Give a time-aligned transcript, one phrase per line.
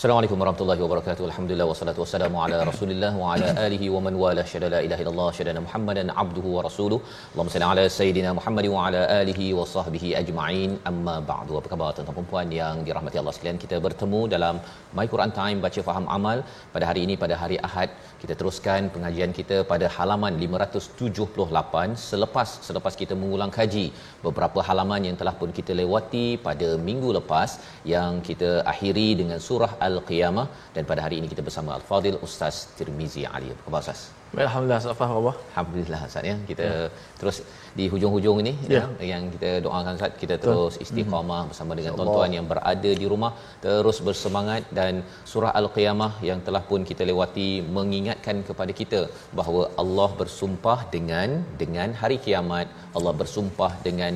[0.00, 1.24] Assalamualaikum warahmatullahi wabarakatuh.
[1.28, 5.26] Alhamdulillah wassalatu wassalamu ala Rasulillah wa ala alihi wa man wala syada la ilaha illallah
[5.38, 6.98] syada Muhammadan abduhu wa rasuluh.
[7.32, 10.70] Allahumma salli ala sayidina Muhammad wa ala alihi wa sahbihi ajma'in.
[10.90, 11.58] Amma ba'du.
[11.58, 13.58] Apa khabar tuan-tuan dan puan yang dirahmati Allah sekalian?
[13.64, 14.54] Kita bertemu dalam
[15.00, 16.40] My Quran Time baca faham amal
[16.76, 17.92] pada hari ini pada hari Ahad.
[18.22, 23.86] Kita teruskan pengajian kita pada halaman 578 selepas selepas kita mengulang kaji
[24.24, 27.60] beberapa halaman yang telah pun kita lewati pada minggu lepas
[27.94, 30.46] yang kita akhiri dengan surah Al-Qiyamah
[30.76, 33.48] dan pada hari ini kita bersama Al-Fadil Ustaz Tirmizi Ali.
[33.54, 34.00] Apa khabar Ustaz?
[34.44, 35.34] Alhamdulillah Safah Allah.
[35.50, 36.36] Alhamdulillah Ustaz ya.
[36.50, 36.86] Kita ya.
[37.20, 37.36] terus
[37.78, 38.82] di hujung-hujung ini ya.
[38.82, 43.32] ya yang kita doakan Ustaz kita terus istiqamah bersama dengan tuan-tuan yang berada di rumah
[43.64, 45.02] terus bersemangat dan
[45.32, 47.48] surah Al-Qiyamah yang telah pun kita lewati
[47.78, 49.00] mengingatkan kepada kita
[49.40, 51.30] bahawa Allah bersumpah dengan
[51.62, 52.68] dengan hari kiamat,
[52.98, 54.14] Allah bersumpah dengan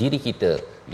[0.00, 0.52] diri kita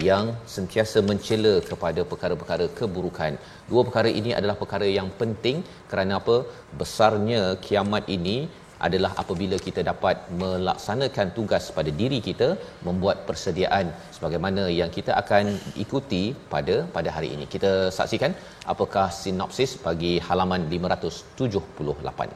[0.09, 3.33] yang sentiasa mencela kepada perkara-perkara keburukan.
[3.71, 5.57] Dua perkara ini adalah perkara yang penting
[5.91, 6.37] kerana apa?
[6.81, 8.37] Besarnya kiamat ini
[8.87, 12.49] adalah apabila kita dapat melaksanakan tugas pada diri kita
[12.87, 15.45] membuat persediaan sebagaimana yang kita akan
[15.85, 16.23] ikuti
[16.55, 17.47] pada pada hari ini.
[17.55, 18.35] Kita saksikan
[18.75, 22.35] apakah sinopsis bagi halaman 578.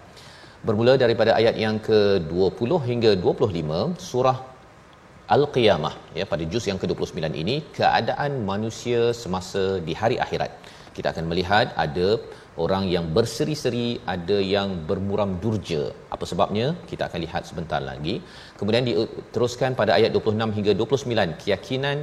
[0.68, 4.38] Bermula daripada ayat yang ke-20 hingga 25 surah
[5.36, 10.52] Al-Qiyamah ya pada juz yang ke-29 ini keadaan manusia semasa di hari akhirat.
[10.96, 12.08] Kita akan melihat ada
[12.64, 15.82] orang yang berseri-seri, ada yang bermuram durja.
[16.14, 16.66] Apa sebabnya?
[16.90, 18.14] Kita akan lihat sebentar lagi.
[18.58, 21.98] Kemudian diteruskan pada ayat 26 hingga 29, keyakinan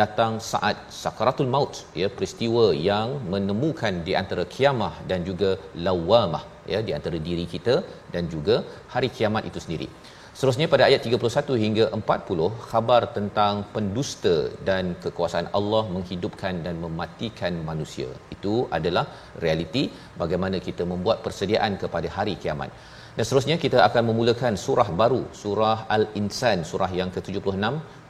[0.00, 5.50] datang saat sakaratul maut, ya peristiwa yang menemukan di antara kiamah dan juga
[5.86, 7.76] lawamah, ya di antara diri kita
[8.14, 8.58] dan juga
[8.94, 9.88] hari kiamat itu sendiri.
[10.38, 14.34] Seterusnya pada ayat 31 hingga 40 khabar tentang pendusta
[14.68, 18.06] dan kekuasaan Allah menghidupkan dan mematikan manusia.
[18.34, 19.04] Itu adalah
[19.44, 19.82] realiti
[20.20, 22.70] bagaimana kita membuat persediaan kepada hari kiamat.
[23.16, 27.58] Dan seterusnya kita akan memulakan surah baru, surah Al-Insan, surah yang ke-76,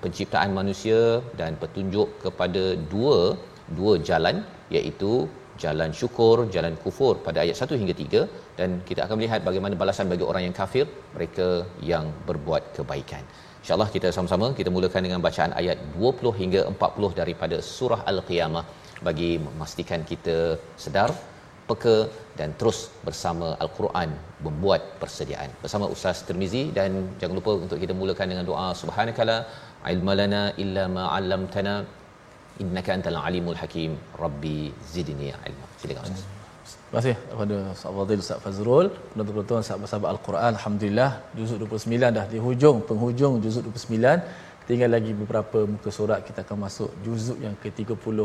[0.05, 1.01] penciptaan manusia
[1.41, 3.19] dan petunjuk kepada dua
[3.79, 4.37] dua jalan
[4.77, 5.13] iaitu
[5.65, 8.23] jalan syukur, jalan kufur pada ayat 1 hingga 3
[8.59, 10.87] dan kita akan melihat bagaimana balasan bagi orang yang kafir,
[11.17, 11.49] mereka
[11.93, 13.25] yang berbuat kebaikan.
[13.63, 18.65] InsyaAllah kita sama-sama kita mulakan dengan bacaan ayat 20 hingga 40 daripada surah Al-Qiyamah
[19.09, 20.37] bagi memastikan kita
[20.85, 21.11] sedar,
[21.69, 21.97] peka
[22.39, 24.11] dan terus bersama Al-Quran
[24.47, 25.51] membuat persediaan.
[25.65, 29.37] Bersama Ustaz Tirmizi dan jangan lupa untuk kita mulakan dengan doa subhanakala
[29.93, 31.75] ilmalana illa ma 'allamtana
[32.63, 33.93] innaka antal alimul hakim.
[34.25, 34.59] Rabbi
[34.95, 35.67] zidni ilma.
[35.83, 36.27] Silakan ustaz.
[36.89, 40.53] Terima kasih kepada Ustaz Fadil Ustaz Fazrul penonton-penonton sahabat-sahabat Al-Quran.
[40.57, 46.41] Alhamdulillah juzuk 29 dah di hujung penghujung juzuk 29 tinggal lagi beberapa muka surat kita
[46.45, 48.17] akan masuk juzuk yang ke-30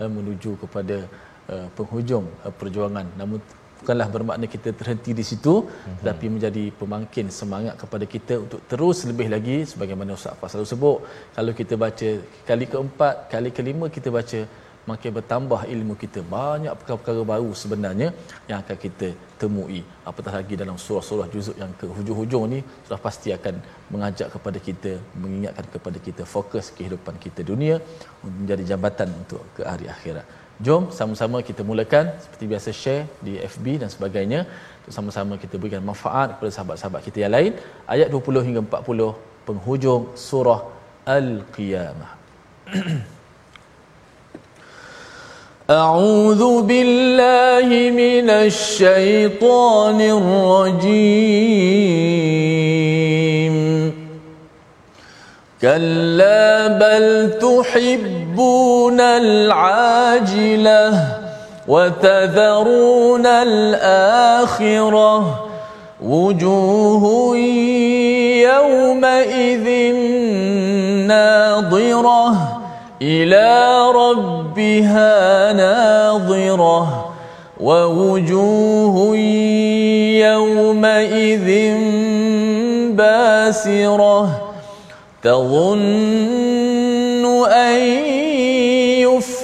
[0.00, 0.96] eh, menuju kepada
[1.52, 3.06] uh, penghujung uh, perjuangan.
[3.20, 3.40] Namun
[3.80, 5.96] bukanlah bermakna kita terhenti di situ mm-hmm.
[6.00, 10.98] tetapi menjadi pemangkin semangat kepada kita untuk terus lebih lagi sebagaimana Ustaz Fah selalu sebut.
[11.36, 12.10] Kalau kita baca
[12.50, 14.40] kali keempat kali kelima kita baca
[14.90, 16.20] makin bertambah ilmu kita.
[16.36, 18.08] Banyak perkara-perkara baru sebenarnya
[18.48, 19.08] yang akan kita
[19.40, 19.80] temui.
[20.10, 23.54] Apatah lagi dalam surah-surah juzuk yang ke hujung-hujung ni sudah pasti akan
[23.92, 27.76] mengajak kepada kita mengingatkan kepada kita fokus kehidupan kita dunia
[28.24, 33.65] menjadi jambatan untuk ke hari akhirat Jom sama-sama kita mulakan seperti biasa share di FB
[33.81, 34.41] dan sebagainya
[34.79, 37.51] untuk sama-sama kita berikan manfaat kepada sahabat-sahabat kita yang lain.
[37.93, 40.61] Ayat 20 hingga 40 penghujung surah
[41.17, 42.11] Al-Qiyamah.
[45.71, 47.69] أعوذ بالله
[48.03, 51.51] من الشيطان الرجيم
[55.61, 57.05] كلا بل
[58.36, 60.92] تحبون العاجلة
[61.68, 64.84] وتذرون الآخرة
[66.04, 67.36] وجوه
[68.44, 69.66] يومئذ
[71.06, 72.60] ناظرة
[73.02, 77.10] إلى ربها ناظرة
[77.60, 79.16] ووجوه
[80.28, 81.48] يومئذ
[82.96, 84.28] باسرة
[85.22, 86.46] تظن
[87.52, 88.25] أن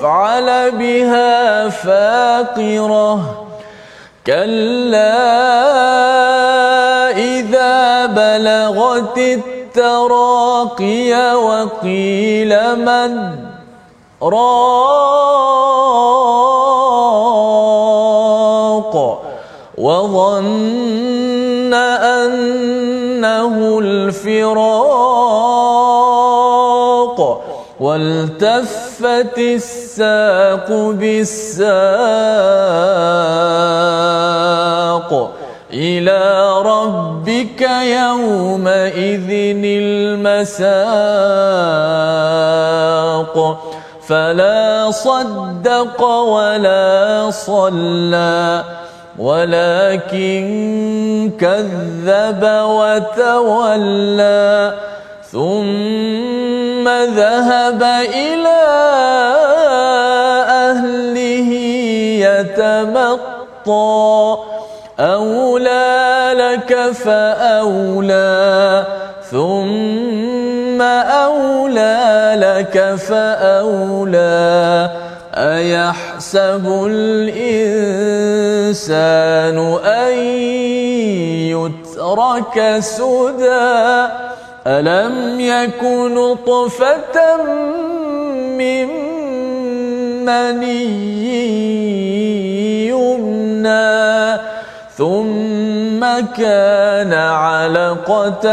[0.02, 3.46] يفعل بها فاقرة.
[4.26, 5.19] كلا
[7.10, 13.37] إذا بلغت التراقي وقيل من
[14.22, 14.32] راق
[19.78, 25.02] وظن أنه الفراق.
[29.02, 31.70] والتفت الساق بالساق
[35.72, 36.22] إلى
[36.62, 39.31] ربك يومئذ
[39.66, 40.87] المساق.
[44.08, 48.64] فلا صدق ولا صلى
[49.19, 50.44] ولكن
[51.40, 52.43] كذب
[52.78, 54.52] وتولى.
[55.32, 57.82] ثم ذهب
[58.14, 58.62] إلى
[60.70, 61.50] أهله
[62.26, 64.37] يتمطى.
[65.00, 68.87] أولى لك فأولى
[69.31, 74.90] ثم أولى لك فأولى.
[75.35, 78.19] أيحسب الإنسان
[79.85, 80.12] أن
[81.49, 84.06] يترك سدى؟
[84.67, 87.37] ألم يكن نطفة
[88.59, 88.88] من
[90.25, 91.03] مني
[92.88, 94.41] يمنى
[94.97, 96.00] ثم
[96.37, 98.47] كان علقة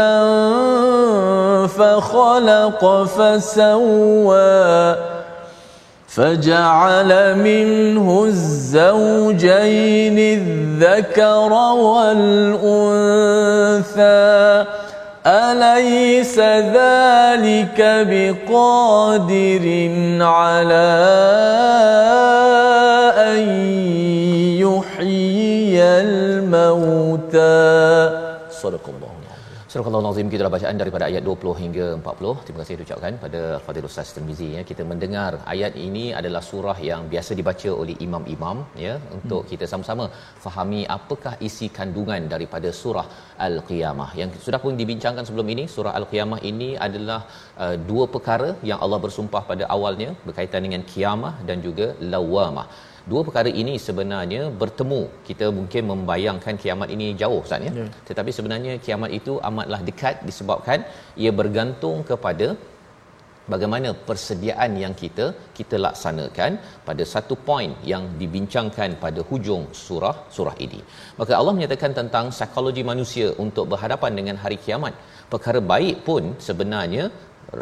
[1.66, 4.96] فخلق فسوى
[6.08, 12.90] فجعل منه الزوجين الذكر والأنثى
[15.26, 17.78] أليس ذلك
[18.08, 19.66] بقادر
[20.20, 20.90] على
[23.16, 23.40] أن
[24.56, 27.40] يحيي الموتى؟
[28.50, 28.99] صدق الله.
[29.72, 32.30] Surah Al-Azim kita dah bacaan daripada ayat 20 hingga 40.
[32.46, 34.62] Terima kasih ucapkan pada Fadil Ustaz Tirmizi ya.
[34.70, 38.56] Kita mendengar ayat ini adalah surah yang biasa dibaca oleh imam-imam
[38.86, 39.50] ya untuk hmm.
[39.52, 40.06] kita sama-sama
[40.46, 43.06] fahami apakah isi kandungan daripada surah
[43.48, 44.10] Al-Qiyamah.
[44.20, 47.20] Yang sudah pun dibincangkan sebelum ini, surah Al-Qiyamah ini adalah
[47.64, 52.68] uh, dua perkara yang Allah bersumpah pada awalnya berkaitan dengan kiamah dan juga lawamah
[53.10, 55.00] dua perkara ini sebenarnya bertemu.
[55.28, 57.72] Kita mungkin membayangkan kiamat ini jauh Ustaz ya.
[57.80, 57.90] Yeah.
[58.08, 60.78] tetapi sebenarnya kiamat itu amatlah dekat disebabkan
[61.22, 62.48] ia bergantung kepada
[63.52, 65.26] bagaimana persediaan yang kita
[65.58, 66.50] kita laksanakan
[66.88, 70.80] pada satu poin yang dibincangkan pada hujung surah surah ini.
[71.20, 74.94] Maka Allah menyatakan tentang psikologi manusia untuk berhadapan dengan hari kiamat.
[75.32, 77.04] Perkara baik pun sebenarnya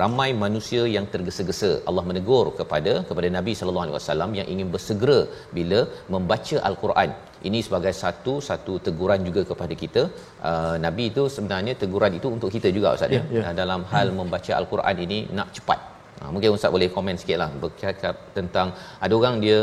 [0.00, 5.20] ramai manusia yang tergesa-gesa Allah menegur kepada kepada Nabi sallallahu alaihi wasallam yang ingin bersegera
[5.58, 5.80] bila
[6.14, 7.12] membaca al-Quran
[7.48, 10.02] ini sebagai satu satu teguran juga kepada kita
[10.50, 13.42] uh, Nabi itu sebenarnya teguran itu untuk kita juga ustaz ya, ya.
[13.44, 13.52] ya.
[13.62, 15.80] dalam hal membaca al-Quran ini nak cepat
[16.20, 18.68] Ha, mungkin Ustaz boleh komen sikit lah bercakap tentang
[19.04, 19.58] ada orang dia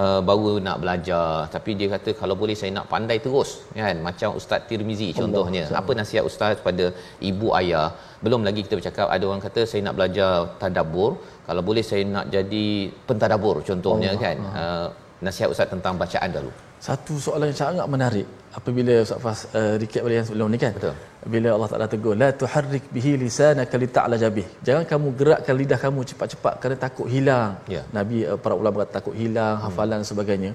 [0.00, 3.50] uh, baru nak belajar tapi dia kata kalau boleh saya nak pandai terus
[3.80, 3.96] kan?
[4.08, 5.64] Macam Ustaz Tirmizi contohnya.
[5.68, 5.80] Allah.
[5.82, 6.86] apa nasihat Ustaz pada
[7.30, 7.88] ibu ayah?
[8.24, 10.30] Belum lagi kita bercakap ada orang kata saya nak belajar
[10.62, 11.10] tadabbur.
[11.48, 12.66] Kalau boleh saya nak jadi
[13.08, 14.24] pentadabbur contohnya Allah.
[14.24, 14.38] kan?
[14.62, 14.88] Uh,
[15.26, 16.52] nasihat Ustaz tentang bacaan dulu
[16.86, 18.26] satu soalan yang sangat menarik
[18.58, 20.94] apabila Ustaz Fas uh, recap balik yang sebelum ni kan betul
[21.32, 26.00] bila Allah Taala tegur la tuharrik bihi lisanaka lita'la jabih jangan kamu gerakkan lidah kamu
[26.10, 27.82] cepat-cepat kerana takut hilang ya.
[27.98, 29.64] nabi uh, para ulama kata takut hilang hmm.
[29.66, 30.52] hafalan sebagainya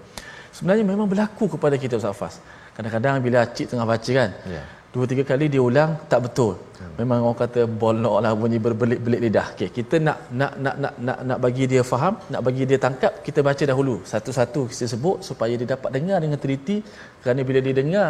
[0.56, 2.36] sebenarnya memang berlaku kepada kita Ustaz Fas
[2.76, 4.64] kadang-kadang bila cik tengah baca kan ya.
[4.94, 6.54] Dua tiga kali dia ulang tak betul.
[6.80, 6.94] Hmm.
[7.00, 9.48] memang orang kata bolok lah bunyi berbelit-belit lidah.
[9.54, 13.14] Okey kita nak nak nak nak nak nak bagi dia faham nak bagi dia tangkap
[13.26, 13.96] kita baca dahulu.
[14.12, 16.78] Satu-satu kita sebut supaya dia dapat dengar dengan teliti.
[17.24, 18.10] Kerana bila dia dengar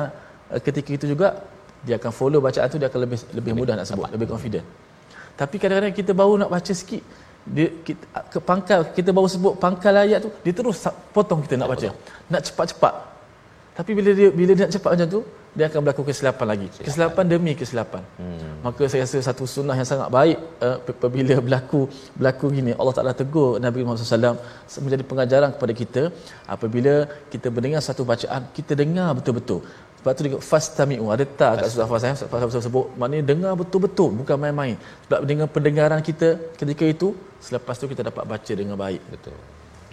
[0.51, 1.29] uh, ketika itu juga
[1.87, 4.65] dia akan follow bacaan tu dia akan lebih lebih mudah nak sebut lebih confident.
[5.41, 7.03] Tapi kadang-kadang kita baru nak baca sikit
[7.55, 10.83] dia kita, ke pangkal kita baru sebut pangkal ayat tu dia terus
[11.15, 11.89] potong kita nak baca.
[12.31, 12.93] nak cepat-cepat
[13.77, 15.21] tapi bila dia bila dia nak cepat macam tu
[15.57, 16.67] dia akan berlaku kesilapan lagi.
[16.73, 16.85] Silap.
[16.87, 18.03] kesilapan demi kesilapan.
[18.19, 18.53] Hmm.
[18.65, 20.37] maka saya rasa satu sunnah yang sangat baik
[20.67, 21.81] uh, apabila berlaku
[22.17, 26.03] berlaku gini Allah Taala tegur Nabi Muhammad SAW menjadi pengajaran kepada kita
[26.55, 26.93] apabila
[27.33, 29.61] kita mendengar satu bacaan kita dengar betul-betul.
[29.99, 31.05] Sebab tu dia fastami'u.
[31.15, 32.03] Ada tak kat surah Fas
[32.53, 34.75] saya sebut maknanya dengar betul-betul bukan main-main.
[35.05, 36.29] Sebab dengan pendengaran kita
[36.61, 37.09] ketika itu
[37.47, 39.01] selepas tu kita dapat baca dengan baik.
[39.15, 39.37] Betul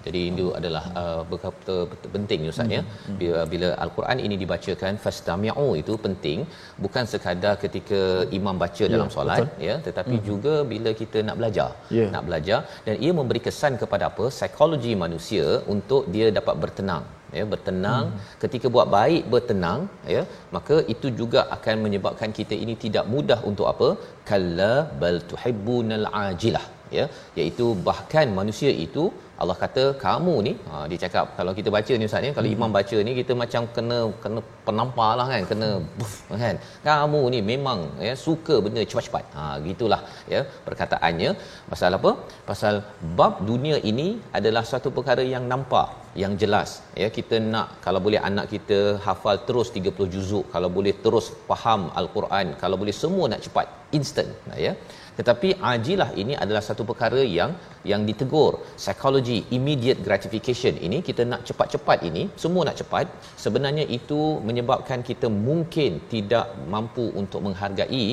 [0.07, 1.77] jadi itu adalah uh, berkata
[2.15, 2.83] penting Ustaz ya.
[2.87, 3.17] Hmm.
[3.21, 6.41] Bila, bila al-Quran ini dibacakan fastami'u itu penting
[6.85, 8.01] bukan sekadar ketika
[8.39, 9.67] imam baca ya, dalam solat betul.
[9.69, 10.27] ya tetapi hmm.
[10.31, 11.71] juga bila kita nak belajar.
[11.99, 12.09] Ya.
[12.17, 14.27] Nak belajar dan ia memberi kesan kepada apa?
[14.37, 17.05] Psikologi manusia untuk dia dapat bertenang
[17.39, 18.23] ya bertenang hmm.
[18.43, 19.81] ketika buat baik bertenang
[20.15, 20.23] ya
[20.57, 23.89] maka itu juga akan menyebabkan kita ini tidak mudah untuk apa
[24.31, 26.65] kalla bal tuhibbunal ajilah
[26.99, 27.05] ya
[27.41, 29.05] iaitu bahkan manusia itu
[29.43, 32.57] Allah kata kamu ni ha, dia cakap kalau kita baca ni ustaz ni kalau hmm.
[32.57, 35.69] imam baca ni kita macam kena kena penampar lah kan kena
[35.99, 36.57] buff kan?
[36.89, 39.25] Kamu ni memang ya suka benda cepat-cepat.
[39.37, 40.01] Ha gitulah
[40.35, 41.31] ya perkataannya.
[41.73, 42.13] Pasal apa?
[42.51, 42.77] Pasal
[43.21, 45.89] bab dunia ini adalah satu perkara yang nampak
[46.23, 46.71] yang jelas.
[47.03, 51.83] Ya kita nak kalau boleh anak kita hafal terus 30 juzuk kalau boleh terus faham
[52.01, 53.67] al-Quran kalau boleh semua nak cepat
[53.99, 54.31] instant
[54.67, 54.73] ya
[55.21, 57.53] tetapi ajilah ini adalah satu perkara yang
[57.91, 58.53] yang ditegur.
[58.83, 63.07] Psikologi immediate gratification ini kita nak cepat-cepat ini semua nak cepat
[63.45, 68.07] sebenarnya itu menyebabkan kita mungkin tidak mampu untuk menghargai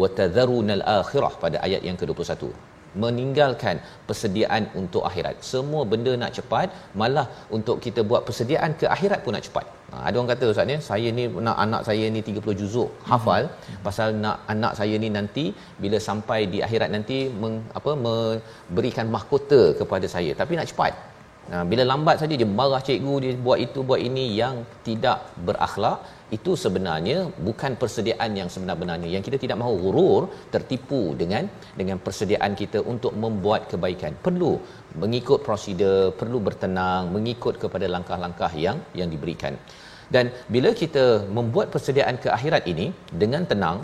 [0.00, 3.76] wa tadharunal akhirah pada ayat yang ke-21 meninggalkan
[4.08, 5.36] persediaan untuk akhirat.
[5.52, 6.66] Semua benda nak cepat,
[7.00, 9.66] malah untuk kita buat persediaan ke akhirat pun nak cepat.
[9.92, 13.42] Ha, ada orang kata ustaz ni, saya ni nak anak saya ni 30 juzuk hafal
[13.46, 13.80] hmm.
[13.86, 15.44] pasal nak anak saya ni nanti
[15.82, 20.32] bila sampai di akhirat nanti meng, apa memberikan mahkota kepada saya.
[20.42, 20.94] Tapi nak cepat.
[21.52, 24.54] Nah, bila lambat saja dia marah cikgu dia buat itu buat ini yang
[24.86, 25.98] tidak berakhlak
[26.36, 29.08] itu sebenarnya bukan persediaan yang sebenar-benarnya.
[29.14, 30.22] Yang kita tidak mahu gurur
[30.54, 31.44] tertipu dengan
[31.80, 34.16] dengan persediaan kita untuk membuat kebaikan.
[34.26, 34.52] Perlu
[35.02, 39.56] mengikut prosedur perlu bertenang mengikut kepada langkah-langkah yang yang diberikan.
[40.14, 41.04] Dan bila kita
[41.36, 42.86] membuat persediaan ke akhirat ini
[43.22, 43.78] dengan tenang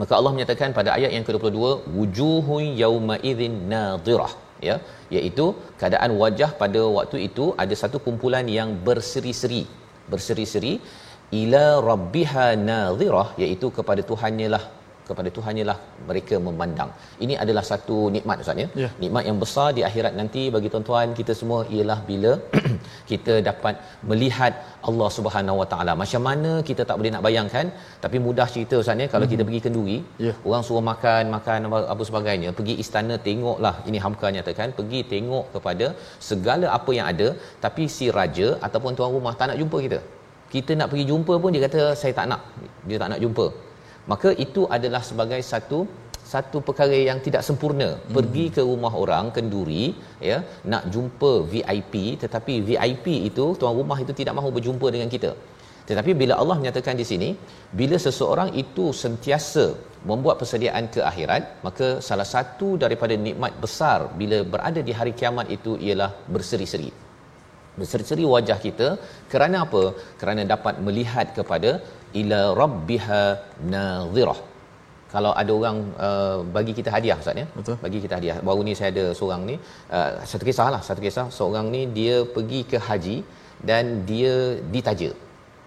[0.00, 1.60] maka Allah menyatakan pada ayat yang ke-22
[1.96, 4.32] wujuhun yauma idzin nadhirah
[4.68, 4.76] ya.
[5.16, 5.46] Iaitu
[5.80, 9.62] keadaan wajah pada waktu itu ada satu kumpulan yang berseri-seri.
[10.12, 10.72] Berseri-seri
[11.42, 14.64] ila rabbiha nadhirah iaitu kepada Tuhannya lah
[15.08, 15.76] kepada Tuhannya lah
[16.08, 16.90] mereka memandang.
[17.24, 18.68] Ini adalah satu nikmat Ustaz ya.
[18.82, 18.92] Yeah.
[19.02, 22.32] Nikmat yang besar di akhirat nanti bagi tuan-tuan kita semua ialah bila
[23.10, 23.74] kita dapat
[24.10, 24.52] melihat
[24.88, 25.94] Allah Subhanahu Wa Taala.
[26.02, 27.68] Macam mana kita tak boleh nak bayangkan
[28.04, 29.32] tapi mudah cerita Ustaz ya kalau mm-hmm.
[29.34, 30.36] kita pergi kenduri, yeah.
[30.48, 35.46] orang suruh makan, makan apa, apa sebagainya, pergi istana tengoklah ini hamka nyatakan, pergi tengok
[35.54, 35.86] kepada
[36.30, 37.30] segala apa yang ada
[37.64, 40.00] tapi si raja ataupun tuan rumah tak nak jumpa kita
[40.56, 42.42] kita nak pergi jumpa pun dia kata saya tak nak.
[42.88, 43.46] Dia tak nak jumpa.
[44.12, 45.78] Maka itu adalah sebagai satu
[46.32, 47.88] satu perkara yang tidak sempurna.
[47.94, 48.14] Hmm.
[48.16, 49.84] pergi ke rumah orang kenduri
[50.30, 50.38] ya
[50.72, 55.30] nak jumpa VIP tetapi VIP itu tuan rumah itu tidak mahu berjumpa dengan kita.
[55.88, 57.28] Tetapi bila Allah menyatakan di sini
[57.80, 59.66] bila seseorang itu sentiasa
[60.10, 65.46] membuat persediaan ke akhirat maka salah satu daripada nikmat besar bila berada di hari kiamat
[65.56, 66.90] itu ialah berseri-seri
[67.78, 68.88] berseri-seri wajah kita
[69.32, 69.84] kerana apa?
[70.20, 71.72] Kerana dapat melihat kepada
[72.20, 73.22] ila rabbiha
[73.74, 74.38] nadhirah
[75.14, 77.46] kalau ada orang uh, bagi kita hadiah ustaz ya?
[77.58, 77.76] Betul.
[77.84, 78.36] Bagi kita hadiah.
[78.48, 79.54] Baru ni saya ada seorang ni
[79.96, 81.26] uh, satu kisah lah satu kisah.
[81.36, 83.16] Seorang ni dia pergi ke haji
[83.68, 84.34] dan dia
[84.74, 85.10] ditaja.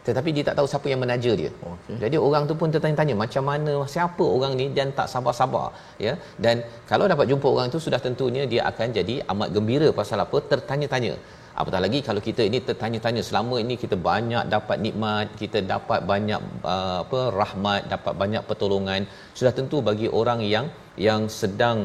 [0.08, 1.52] Tetapi dia tak tahu siapa yang menaja dia.
[1.72, 1.98] Okay.
[2.04, 4.66] Jadi orang tu pun tertanya-tanya macam mana siapa orang ni?
[4.78, 5.68] Dan tak sabar-sabar
[6.06, 6.14] ya.
[6.44, 6.56] Dan
[6.92, 10.40] kalau dapat jumpa orang tu sudah tentunya dia akan jadi amat gembira pasal apa?
[10.52, 11.14] Tertanya-tanya
[11.62, 16.42] apatah lagi kalau kita ini tertanya-tanya selama ini kita banyak dapat nikmat kita dapat banyak
[16.74, 19.02] uh, apa rahmat dapat banyak pertolongan
[19.40, 20.68] sudah tentu bagi orang yang
[21.08, 21.80] yang sedang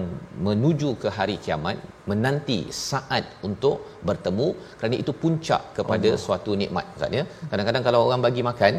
[0.47, 1.79] menuju ke hari kiamat
[2.11, 3.77] menanti saat untuk
[4.09, 6.23] bertemu kerana itu puncak kepada Allah.
[6.25, 8.75] suatu nikmat Ustaz ya kadang-kadang kalau orang bagi makan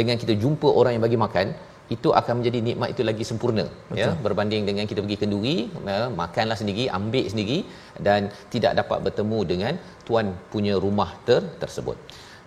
[0.00, 1.46] dengan kita jumpa orang yang bagi makan
[1.94, 4.00] itu akan menjadi nikmat itu lagi sempurna ya, Betul.
[4.02, 5.56] ya berbanding dengan kita pergi kenduri
[5.90, 7.58] ya, makanlah sendiri ambil sendiri
[8.06, 9.72] dan tidak dapat bertemu dengan
[10.08, 11.96] tuan punya rumah ter tersebut.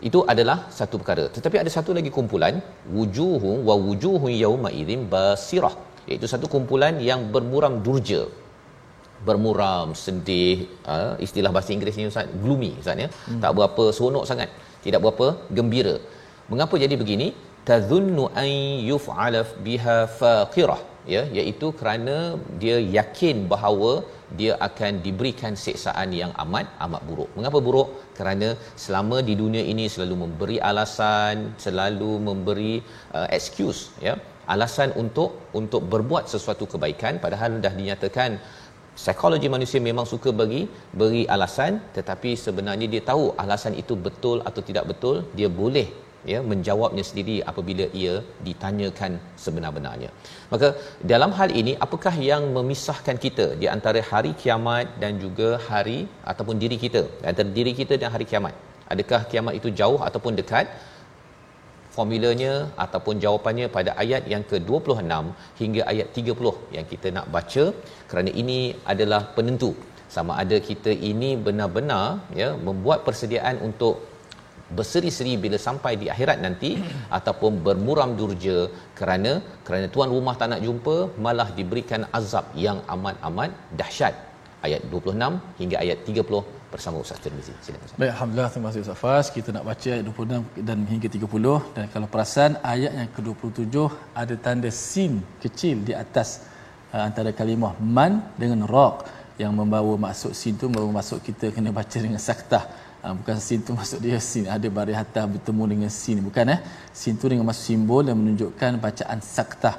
[0.07, 1.25] Itu adalah satu perkara.
[1.35, 2.55] Tetapi ada satu lagi kumpulan
[2.97, 5.75] wujuhu wa wujuhu yauma idzin basirah.
[6.09, 8.21] Iaitu satu kumpulan yang bermuram durja.
[9.27, 13.09] Bermuram sedih uh, istilah bahasa Inggeris ni ustaz gloomy ustaz ya.
[13.27, 13.39] Hmm.
[13.43, 14.49] tak berapa seronok sangat
[14.85, 15.95] tidak berapa gembira.
[16.51, 17.27] Mengapa jadi begini
[17.69, 18.49] tadhunnu an
[18.89, 20.81] yuf'ala biha faqirah
[21.13, 22.15] ya iaitu kerana
[22.61, 23.91] dia yakin bahawa
[24.39, 27.29] dia akan diberikan siksaan yang amat amat buruk.
[27.37, 27.89] Mengapa buruk?
[28.17, 28.47] Kerana
[28.83, 32.73] selama di dunia ini selalu memberi alasan, selalu memberi
[33.17, 34.15] uh, excuse ya,
[34.53, 38.31] alasan untuk untuk berbuat sesuatu kebaikan padahal dah dinyatakan
[38.99, 40.61] psikologi manusia memang suka bagi
[40.99, 45.87] beri alasan tetapi sebenarnya dia tahu alasan itu betul atau tidak betul dia boleh
[46.31, 48.15] ya menjawabnya sendiri apabila ia
[48.47, 49.11] ditanyakan
[49.43, 50.09] sebenar-benarnya.
[50.53, 50.67] Maka
[51.11, 55.99] dalam hal ini apakah yang memisahkan kita di antara hari kiamat dan juga hari
[56.33, 58.55] ataupun diri kita antara diri kita dan hari kiamat?
[58.93, 60.67] Adakah kiamat itu jauh ataupun dekat?
[61.95, 62.53] Formulanya
[62.83, 65.25] ataupun jawapannya pada ayat yang ke-26
[65.59, 67.65] hingga ayat 30 yang kita nak baca
[68.09, 68.59] kerana ini
[68.93, 69.71] adalah penentu
[70.15, 72.03] sama ada kita ini benar-benar
[72.41, 73.95] ya membuat persediaan untuk
[74.77, 76.71] berseri-seri bila sampai di akhirat nanti
[77.17, 78.57] ataupun bermuram durja
[78.99, 79.33] kerana
[79.67, 84.15] kerana tuan rumah tak nak jumpa malah diberikan azab yang amat-amat dahsyat
[84.67, 86.41] ayat 26 hingga ayat 30
[86.73, 87.53] bersama Ustaz Tirmizi.
[87.65, 87.97] Silakan.
[88.01, 89.27] Baik, alhamdulillah terima kasih Ustaz Fas.
[89.35, 93.75] Kita nak baca ayat 26 dan hingga 30 dan kalau perasan ayat yang ke-27
[94.21, 96.29] ada tanda sin kecil di atas
[96.95, 98.95] uh, antara kalimah man dengan rock
[99.43, 102.63] yang membawa maksud sin tu membawa maksud kita kena baca dengan saktah
[103.05, 106.59] Ha, bukan sin tu maksud dia sin ada bari hatta bertemu dengan sin bukan eh?
[107.01, 109.75] Sin tu dengan maksud simbol yang menunjukkan bacaan saktah.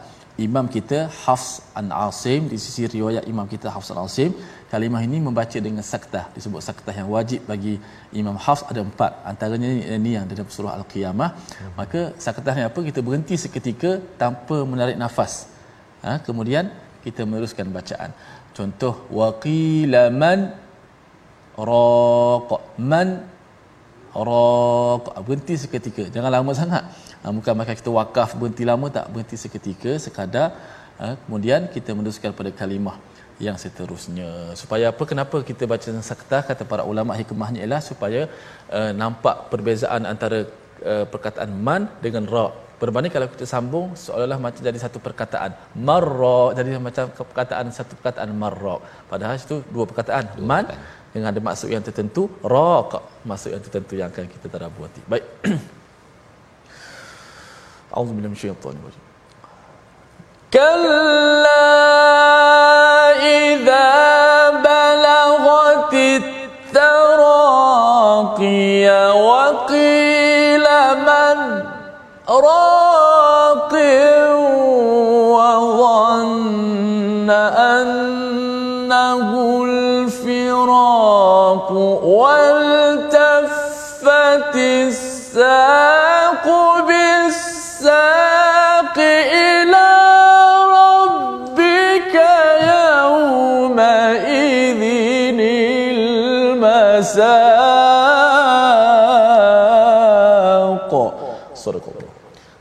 [0.47, 1.47] Imam kita Hafs
[1.81, 4.31] an Asim di sisi riwayat imam kita Hafs an Asim
[4.73, 6.25] kalimah ini membaca dengan saktah.
[6.37, 7.75] Disebut saktah yang wajib bagi
[8.21, 9.13] imam Hafs ada empat.
[9.31, 11.31] Antaranya ini yang dalam surah al-qiyamah.
[11.81, 12.81] Maka saktah ni apa?
[12.89, 13.93] Kita berhenti seketika
[14.23, 15.35] tanpa menarik nafas.
[16.05, 16.71] Ha, kemudian
[17.05, 18.13] kita meneruskan bacaan.
[18.57, 20.66] Contoh waqilaman
[21.57, 22.51] raq.
[22.79, 23.09] Man?
[24.13, 25.05] Raq.
[25.25, 26.05] Berhenti seketika.
[26.13, 26.85] Jangan lama sangat.
[27.25, 29.09] Ha, bukan maka kita wakaf berhenti lama tak.
[29.13, 30.53] Berhenti seketika sekadar
[31.01, 32.97] ha, kemudian kita meneruskan pada kalimah
[33.37, 34.57] yang seterusnya.
[34.61, 35.03] Supaya apa?
[35.05, 36.41] Kenapa kita baca sakta?
[36.41, 38.33] Kata para ulama hikmahnya ialah supaya
[38.73, 40.49] uh, nampak perbezaan antara
[40.81, 42.49] uh, perkataan man dengan ra
[42.81, 45.51] berbanding kalau kita sambung seolah-olah macam jadi satu perkataan
[45.89, 46.41] marra.
[46.59, 48.77] Jadi macam perkataan satu perkataan marra.
[49.11, 50.25] Padahal itu dua perkataan.
[50.37, 51.13] Dua man perkataan.
[51.17, 55.25] dengan ada maksud yang tertentu raq maksud yang tertentu yang akan kita tadabburi baik.
[57.97, 59.05] Auzubillahi minasyaitanir rajim
[60.57, 61.65] kalla
[63.19, 64.06] idza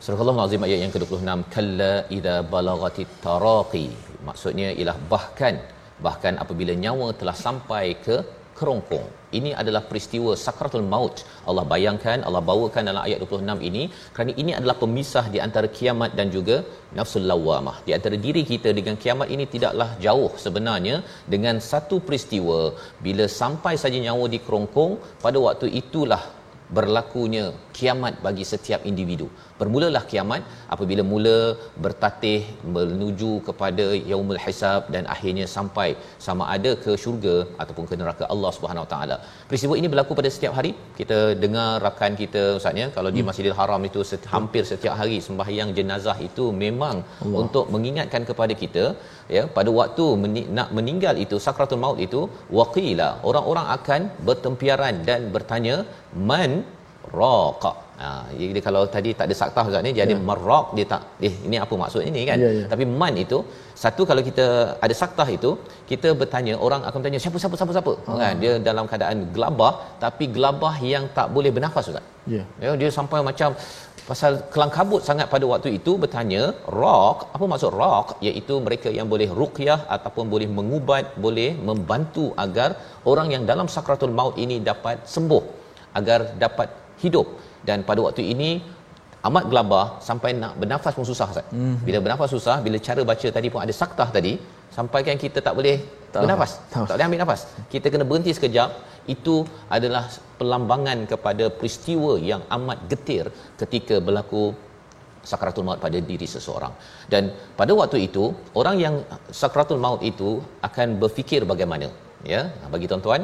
[0.05, 3.85] Surah Al-Azim ayat yang ke-26 kalla idza balagatit taraqi
[4.27, 5.55] maksudnya ialah bahkan
[6.05, 8.17] bahkan apabila nyawa telah sampai ke
[8.57, 9.07] kerongkong.
[9.37, 11.25] Ini adalah peristiwa sakratul maut.
[11.49, 16.13] Allah bayangkan Allah bawakan dalam ayat 26 ini kerana ini adalah pemisah di antara kiamat
[16.19, 16.59] dan juga
[16.99, 20.97] nafsul lawamah di antara diri kita dengan kiamat ini tidaklah jauh sebenarnya
[21.35, 22.61] dengan satu peristiwa.
[23.07, 24.93] Bila sampai saja nyawa di kerongkong
[25.25, 26.23] pada waktu itulah
[26.77, 27.43] berlakunya
[27.77, 29.27] kiamat bagi setiap individu.
[29.59, 30.41] Bermulalah kiamat
[30.73, 31.37] apabila mula
[31.83, 32.39] bertatih
[32.75, 35.87] menuju kepada yaumul hisab dan akhirnya sampai
[36.25, 39.17] sama ada ke syurga ataupun ke neraka Allah Subhanahu Wa Taala.
[39.49, 40.71] Peristiwa ini berlaku pada setiap hari.
[40.99, 43.17] Kita dengar rakan kita ustaznya kalau hmm.
[43.17, 47.39] di Masjidil Haram itu seti- hampir setiap hari sembahyang jenazah itu memang Allah.
[47.43, 48.85] untuk mengingatkan kepada kita
[49.37, 52.21] ya pada waktu meni- nak meninggal itu sakratul maut itu
[52.59, 55.77] waqila orang-orang akan bertempiaran dan bertanya
[56.31, 56.51] man
[57.21, 58.07] raqa Ha,
[58.39, 60.23] jadi kalau tadi tak ada saktah ustaz ni jadi ya.
[60.29, 62.63] marraq dia tak eh ini apa maksud ini kan ya, ya.
[62.71, 63.37] tapi man itu
[63.83, 64.45] satu kalau kita
[64.85, 65.51] ada saktah itu
[65.91, 68.17] kita bertanya orang akan bertanya siapa siapa siapa siapa ha.
[68.21, 72.05] kan dia dalam keadaan gelabah tapi gelabah yang tak boleh bernafas ustaz
[72.35, 72.43] ya.
[72.65, 73.51] ya dia sampai macam
[74.09, 76.43] pasal kelang kabut sangat pada waktu itu bertanya
[76.81, 82.69] raq apa maksud raq iaitu mereka yang boleh ruqyah ataupun boleh mengubat boleh membantu agar
[83.13, 85.43] orang yang dalam sakratul maut ini dapat sembuh
[85.99, 86.69] agar dapat
[87.03, 87.27] hidup
[87.67, 88.49] dan pada waktu ini
[89.27, 91.47] amat gelabah sampai nak bernafas pun susah Ustaz.
[91.49, 91.85] Mm-hmm.
[91.87, 94.33] Bila bernafas susah, bila cara baca tadi pun ada saktah tadi,
[94.77, 95.77] sampai kan kita tak boleh
[96.13, 96.51] tak bernafas.
[96.73, 96.85] Tak.
[96.89, 97.41] tak boleh ambil nafas.
[97.73, 98.69] Kita kena berhenti sekejap.
[99.13, 99.35] Itu
[99.75, 100.03] adalah
[100.39, 103.25] pelambangan kepada peristiwa yang amat getir
[103.61, 104.43] ketika berlaku
[105.31, 106.73] sakratul maut pada diri seseorang
[107.11, 108.23] dan pada waktu itu
[108.61, 108.95] orang yang
[109.41, 110.29] sakratul maut itu
[110.67, 111.89] akan berfikir bagaimana
[112.33, 112.41] ya
[112.73, 113.21] bagi tuan-tuan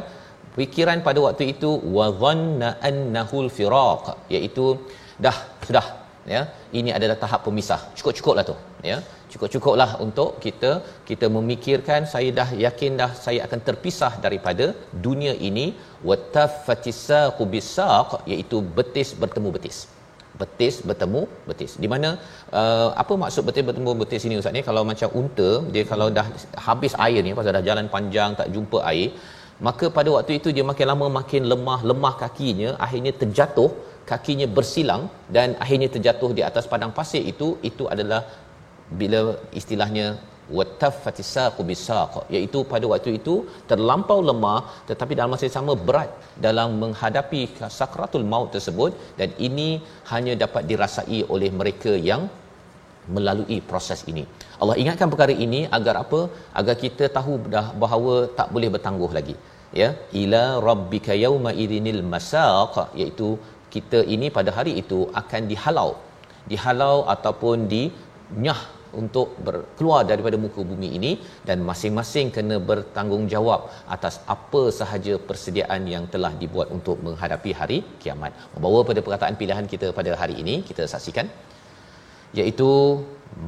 [0.59, 4.65] fikiran pada waktu itu wa dhanna annahul firaq iaitu
[5.25, 5.37] dah
[5.67, 5.87] sudah
[6.33, 6.41] ya.
[6.79, 7.79] Ini adalah tahap pemisah.
[7.97, 8.55] Cukup-cukuplah tu
[8.89, 8.97] ya.
[9.31, 10.71] Cukup-cukuplah untuk kita
[11.09, 14.67] kita memikirkan saya dah yakin dah saya akan terpisah daripada
[15.07, 15.65] dunia ini.
[16.09, 19.79] Wattaffatisaqu bisaq iaitu betis bertemu betis.
[20.41, 21.71] Betis bertemu betis.
[21.83, 22.09] Di mana
[22.59, 24.63] uh, apa maksud betis bertemu betis ini ustaz ni?
[24.69, 26.27] Kalau macam unta dia kalau dah
[26.67, 29.09] habis air ni pasal dah jalan panjang tak jumpa air
[29.67, 33.69] maka pada waktu itu dia makin lama makin lemah lemah kakinya akhirnya terjatuh
[34.12, 35.04] kakinya bersilang
[35.36, 38.21] dan akhirnya terjatuh di atas padang pasir itu itu adalah
[39.02, 39.21] bila
[39.60, 40.08] istilahnya
[40.58, 43.36] wattaffatisaqu bisaq iaitu pada waktu itu
[43.69, 46.10] terlampau lemah tetapi dalam masa yang sama berat
[46.45, 47.41] dalam menghadapi
[47.80, 49.69] sakratul maut tersebut dan ini
[50.12, 52.24] hanya dapat dirasai oleh mereka yang
[53.15, 54.24] melalui proses ini.
[54.62, 56.19] Allah ingatkan perkara ini agar apa?
[56.60, 57.34] Agar kita tahu
[57.84, 59.36] bahawa tak boleh bertangguh lagi.
[59.79, 59.89] Ya,
[60.21, 63.29] ila rabbika yauma idinil masaq iaitu
[63.73, 65.89] kita ini pada hari itu akan dihalau.
[66.51, 68.62] Dihalau ataupun dinyah
[69.01, 69.27] untuk
[69.77, 71.12] keluar daripada muka bumi ini
[71.47, 73.62] dan masing-masing kena bertanggungjawab
[73.95, 78.34] atas apa sahaja persediaan yang telah dibuat untuk menghadapi hari kiamat.
[78.55, 81.29] Membawa pada perkataan pilihan kita pada hari ini kita saksikan
[82.39, 82.69] iaitu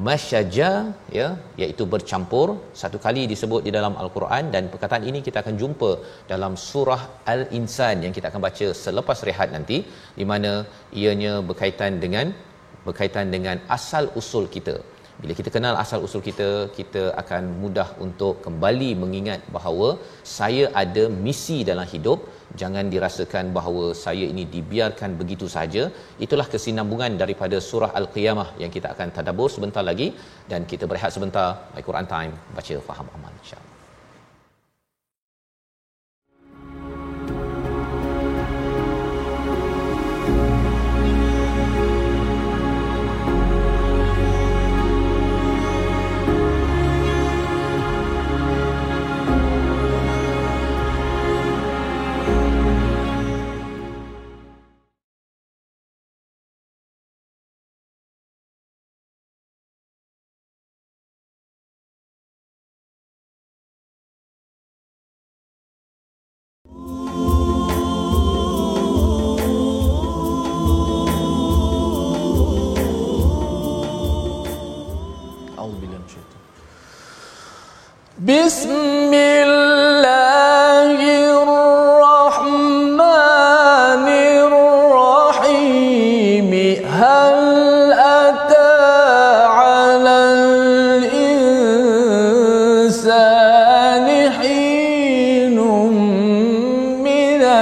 [0.08, 0.70] masyaja
[1.18, 1.28] ya
[1.62, 2.48] iaitu bercampur.
[2.82, 5.92] Satu kali disebut di dalam al-Quran dan perkataan ini kita akan jumpa
[6.32, 7.02] dalam surah
[7.34, 9.80] al-insan yang kita akan baca selepas rehat nanti
[10.20, 10.52] di mana
[11.04, 12.28] ianya berkaitan dengan
[12.88, 14.76] berkaitan dengan asal usul kita
[15.22, 16.48] bila kita kenal asal usul kita
[16.78, 19.90] kita akan mudah untuk kembali mengingat bahawa
[20.38, 22.20] saya ada misi dalam hidup.
[22.62, 25.84] Jangan dirasakan bahawa saya ini dibiarkan begitu saja.
[26.26, 30.10] Itulah kesinambungan daripada surah al-qiyamah yang kita akan tadabbur sebentar lagi.
[30.52, 31.48] Dan kita berehat sebentar.
[31.76, 32.34] My Quran time.
[32.58, 33.73] Baca faham amal insyaallah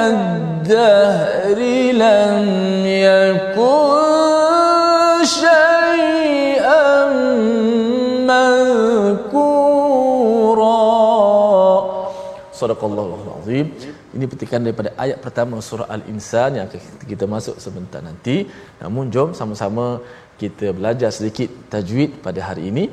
[0.00, 1.58] الدهر
[2.04, 2.46] لم
[2.86, 3.96] يكن
[5.24, 7.06] شيئا
[8.30, 9.56] مذكورا
[12.56, 13.66] Sadaqallahul azim.
[14.16, 18.36] Ini petikan daripada ayat pertama surah Al-Insan yang akan kita masuk sebentar nanti.
[18.80, 20.00] Namun jom sama-sama
[20.40, 22.84] kita belajar sedikit tajwid pada hari ini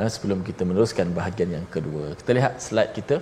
[0.00, 2.12] eh, sebelum kita meneruskan bahagian yang kedua.
[2.20, 3.16] Kita lihat slide kita.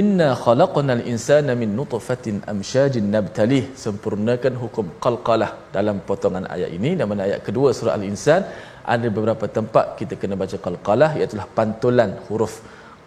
[0.00, 3.62] Inna khalaqnal insana min nutfatin amsyajin nabtalih.
[3.84, 6.90] Sempurnakan hukum qalqalah dalam potongan ayat ini.
[7.00, 8.44] Dan ayat kedua surah Al-Insan
[8.94, 12.60] ada beberapa tempat kita kena baca qalqalah iaitu pantulan huruf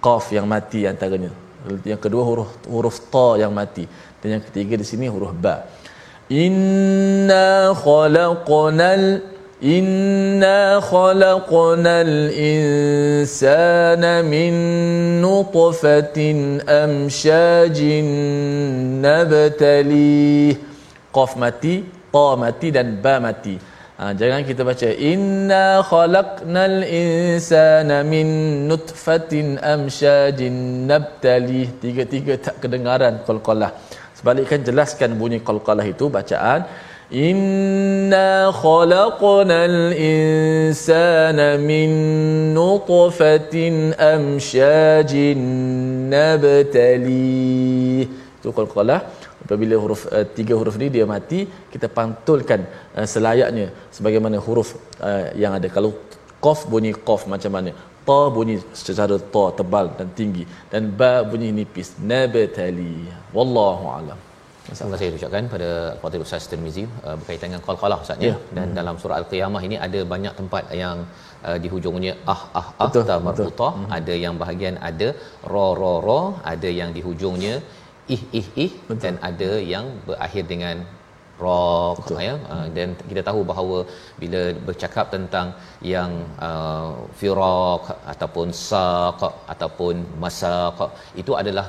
[0.06, 1.30] qaf yang mati antaranya.
[1.92, 3.86] Yang kedua huruf huruf ta yang mati.
[4.20, 5.56] Dan yang ketiga di sini huruf ba.
[6.46, 9.06] Inna khalaqnal
[9.62, 12.14] inna khalaqnal
[12.52, 14.56] insana min
[15.24, 18.08] nutfatin amsyajin
[19.04, 20.56] nabtalih
[21.18, 21.76] qaf mati
[22.14, 23.58] ta mati dan ba mati
[24.00, 28.28] Ha, jangan kita baca inna khalaqnal insana min
[28.70, 33.72] nutfatin amsyajin nabtali tiga-tiga tak kedengaran qalqalah
[34.16, 36.64] sebalikkan jelaskan bunyi qalqalah itu bacaan
[37.12, 41.90] inna khalaqnal insana min
[42.54, 45.42] nutfatin amsyajin
[46.14, 48.06] nabtali
[48.40, 49.00] itu qalqalah
[49.44, 51.40] apabila huruf uh, tiga huruf ni dia mati
[51.74, 52.62] kita pantulkan
[52.94, 53.68] uh, selayaknya
[53.98, 55.68] sebagaimana huruf uh, yang ada.
[55.76, 55.92] Kalau
[56.46, 57.74] qaf bunyi qaf macam mana?
[58.08, 60.46] Ta bunyi secara ta tebal dan tinggi.
[60.72, 61.90] Dan ba bunyi nipis.
[62.12, 62.96] Nabtali.
[63.36, 64.29] Wallahu alam
[64.78, 65.70] Terima kasih ucapkan pada
[66.02, 68.36] Fadil Ustaz Tirmizi uh, berkaitan dengan qalqalah Ustaz ya.
[68.58, 68.78] Dan hmm.
[68.80, 71.00] dalam surah Al-Qiyamah ini ada banyak tempat yang
[71.48, 73.90] uh, di hujungnya ah ah ah ta marbutah, hmm.
[73.98, 75.10] ada yang bahagian ada
[75.54, 76.22] ra ra ra,
[76.54, 77.56] ada yang di hujungnya
[78.16, 78.72] ih ih ih.
[78.88, 79.02] Betul.
[79.04, 80.78] dan ada yang berakhir dengan
[81.44, 82.36] rock ya.
[82.54, 83.78] Uh, dan kita tahu bahawa
[84.22, 85.48] bila bercakap tentang
[85.94, 86.12] yang
[86.48, 89.22] uh, firaq ataupun saq
[89.54, 90.80] ataupun masaq
[91.22, 91.66] itu adalah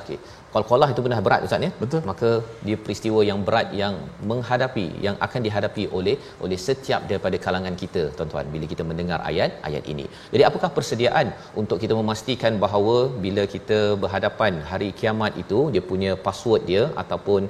[0.53, 1.71] qalqalah itu benar berat ustaz ya.
[1.83, 2.01] Betul.
[2.11, 2.29] Maka
[2.67, 3.95] dia peristiwa yang berat yang
[4.31, 9.51] menghadapi yang akan dihadapi oleh oleh setiap daripada kalangan kita tuan-tuan bila kita mendengar ayat
[9.69, 10.05] ayat ini.
[10.33, 11.29] Jadi apakah persediaan
[11.63, 17.41] untuk kita memastikan bahawa bila kita berhadapan hari kiamat itu dia punya password dia ataupun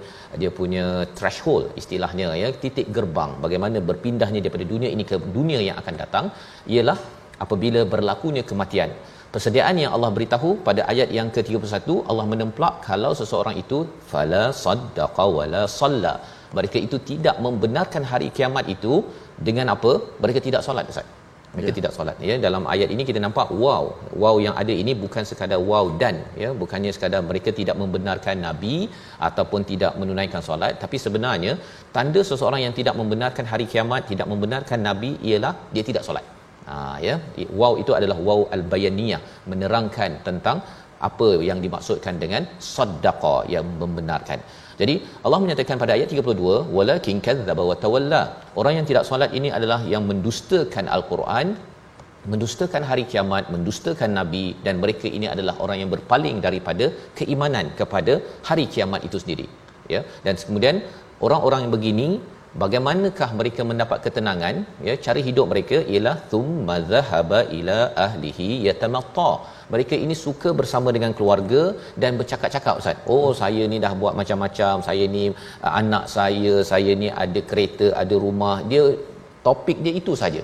[0.42, 0.86] dia punya
[1.18, 6.26] threshold istilahnya ya titik gerbang bagaimana berpindahnya daripada dunia ini ke dunia yang akan datang
[6.76, 6.98] ialah
[7.44, 8.92] apabila berlakunya kematian
[9.34, 13.80] persediaan yang Allah beritahu pada ayat yang ke-31 Allah menemplak kalau seseorang itu
[14.12, 16.14] fala saddaqa wala salla.
[16.58, 18.94] Mereka itu tidak membenarkan hari kiamat itu
[19.48, 19.92] dengan apa?
[20.24, 21.08] Mereka tidak solat ustaz.
[21.54, 21.76] Mereka ya.
[21.78, 22.36] tidak solat ya.
[22.46, 23.84] Dalam ayat ini kita nampak wow
[24.24, 26.50] wow yang ada ini bukan sekadar wow dan ya.
[26.62, 28.76] Bukannya sekadar mereka tidak membenarkan nabi
[29.30, 31.56] ataupun tidak menunaikan solat tapi sebenarnya
[31.96, 36.28] tanda seseorang yang tidak membenarkan hari kiamat tidak membenarkan nabi ialah dia tidak solat
[36.70, 36.76] Ha,
[37.08, 37.16] ya
[37.62, 39.22] wow itu adalah wow al-bayaniyah
[39.52, 40.58] menerangkan tentang
[41.10, 42.44] apa yang dimaksudkan dengan
[42.74, 44.40] saddaqa yang membenarkan.
[44.82, 44.96] Jadi
[45.26, 48.22] Allah menyatakan pada ayat 32 walakin kadzdzaba wa tawalla.
[48.60, 51.48] Orang yang tidak solat ini adalah yang mendustakan al-Quran,
[52.32, 56.88] mendustakan hari kiamat, mendustakan nabi dan mereka ini adalah orang yang berpaling daripada
[57.20, 58.16] keimanan kepada
[58.50, 59.48] hari kiamat itu sendiri.
[59.94, 60.02] Ya.
[60.26, 60.78] Dan kemudian
[61.26, 62.10] orang-orang yang begini
[62.60, 64.56] bagaimanakah mereka mendapat ketenangan
[64.88, 69.32] ya cara hidup mereka ialah thumma dhahaba ila ahlihi yatamatta
[69.74, 71.62] mereka ini suka bersama dengan keluarga
[72.04, 75.24] dan bercakap-cakap ustaz oh saya ni dah buat macam-macam saya ni
[75.66, 78.84] uh, anak saya saya ni ada kereta ada rumah dia
[79.48, 80.44] topik dia itu saja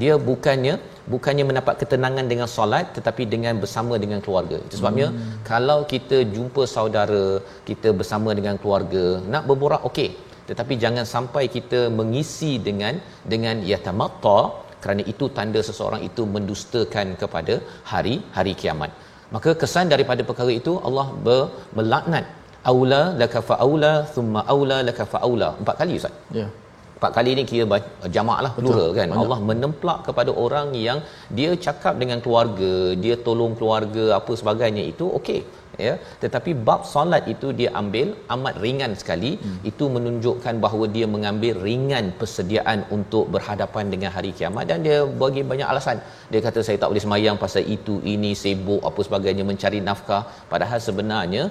[0.00, 0.74] dia bukannya
[1.12, 4.56] bukannya mendapat ketenangan dengan solat tetapi dengan bersama dengan keluarga.
[4.66, 5.42] Itu sebabnya hmm.
[5.50, 7.24] kalau kita jumpa saudara,
[7.68, 10.10] kita bersama dengan keluarga, nak berborak okey
[10.48, 12.94] tetapi jangan sampai kita mengisi dengan
[13.32, 14.38] dengan yatamatta
[14.82, 17.54] kerana itu tanda seseorang itu mendustakan kepada
[17.92, 18.90] hari hari kiamat.
[19.34, 21.42] Maka kesan daripada perkara itu Allah ber,
[21.78, 22.24] melaknat
[22.70, 26.14] aula laka faula thumma aula laka faula empat kali ustaz.
[26.38, 26.40] Ya.
[26.40, 26.50] yeah.
[26.98, 27.78] Empat kali ni kira
[28.16, 29.22] jamak lah plural kan Banyak.
[29.22, 31.00] Allah menemplak kepada orang yang
[31.38, 32.72] dia cakap dengan keluarga
[33.04, 35.40] dia tolong keluarga apa sebagainya itu okey
[35.86, 35.94] ya.
[36.22, 39.32] Tetapi bab solat itu dia ambil amat ringan sekali.
[39.38, 39.58] Hmm.
[39.70, 45.42] itu menunjukkan bahawa dia mengambil ringan persediaan untuk berhadapan dengan hari kiamat dan dia bagi
[45.52, 45.98] banyak alasan.
[46.32, 50.22] Dia kata saya tak boleh semayang pasal itu ini sibuk apa sebagainya mencari nafkah.
[50.52, 51.44] Padahal sebenarnya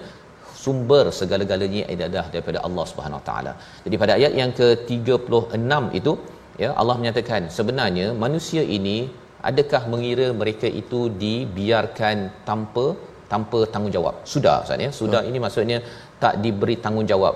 [0.63, 3.53] sumber segala-galanya adalah daripada Allah Subhanahu taala.
[3.85, 6.13] Jadi pada ayat yang ke-36 itu
[6.63, 8.97] ya Allah menyatakan sebenarnya manusia ini
[9.49, 12.17] adakah mengira mereka itu dibiarkan
[12.49, 12.85] tanpa
[13.31, 14.15] tanpa tanggungjawab.
[14.33, 14.89] Sudah Ustaz ya.
[14.99, 15.29] Sudah hmm.
[15.29, 15.77] ini maksudnya
[16.23, 17.35] tak diberi tanggungjawab.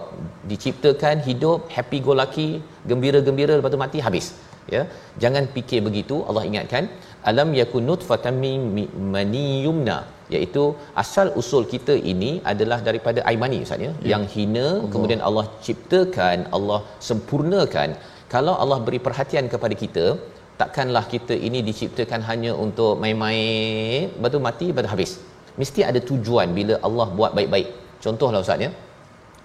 [0.51, 2.49] Diciptakan hidup happy go lucky,
[2.89, 4.27] gembira-gembira lepas tu mati habis.
[4.75, 4.83] Ya.
[5.23, 6.17] Jangan fikir begitu.
[6.29, 6.83] Allah ingatkan
[7.29, 9.97] alam yakun nutfatan min maniyumna
[10.35, 10.63] iaitu
[11.03, 13.91] asal usul kita ini adalah daripada air mani Ustaz ya.
[14.13, 14.91] Yang hina Allah.
[14.93, 17.89] kemudian Allah ciptakan, Allah sempurnakan.
[18.33, 20.05] Kalau Allah beri perhatian kepada kita,
[20.61, 25.13] takkanlah kita ini diciptakan hanya untuk main-main, lepas tu mati, lepas tu habis
[25.59, 27.67] mesti ada tujuan bila Allah buat baik-baik
[28.05, 28.71] contohlah ustaz ya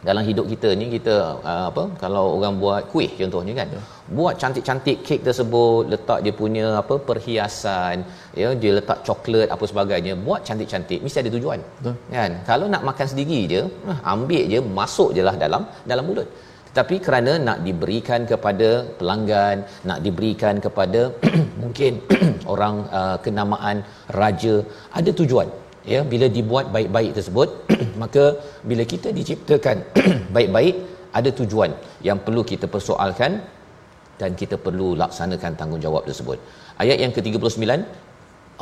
[0.09, 1.14] dalam hidup kita ni kita
[1.50, 3.80] uh, apa kalau orang buat kuih contohnya kan ya.
[4.18, 8.04] buat cantik-cantik kek tersebut letak dia punya apa perhiasan
[8.40, 11.94] ya dia letak coklat apa sebagainya buat cantik-cantik mesti ada tujuan Betul.
[12.16, 16.28] kan kalau nak makan sendiri je ah, ambil je masuk je lah dalam dalam mulut
[16.78, 21.02] tapi kerana nak diberikan kepada pelanggan nak diberikan kepada
[21.62, 21.92] mungkin
[22.52, 23.78] orang uh, kenamaan
[24.20, 24.56] raja
[25.00, 25.48] ada tujuan
[25.92, 27.48] ya bila dibuat baik-baik tersebut
[28.02, 28.24] maka
[28.70, 29.76] bila kita diciptakan
[30.36, 30.76] baik-baik
[31.18, 31.72] ada tujuan
[32.08, 33.32] yang perlu kita persoalkan
[34.20, 36.38] dan kita perlu laksanakan tanggungjawab tersebut.
[36.82, 37.56] Ayat yang ke-39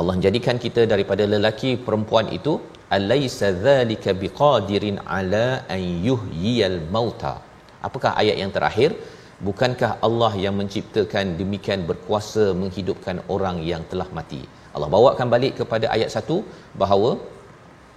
[0.00, 2.52] Allah jadikan kita daripada lelaki perempuan itu
[2.96, 7.34] alaysa dzalika biqadirin ala an yuhyiyal mauta.
[7.88, 8.90] Apakah ayat yang terakhir?
[9.46, 14.42] Bukankah Allah yang menciptakan demikian berkuasa menghidupkan orang yang telah mati?
[14.74, 16.42] Allah bawakan balik kepada ayat 1
[16.82, 17.10] bahawa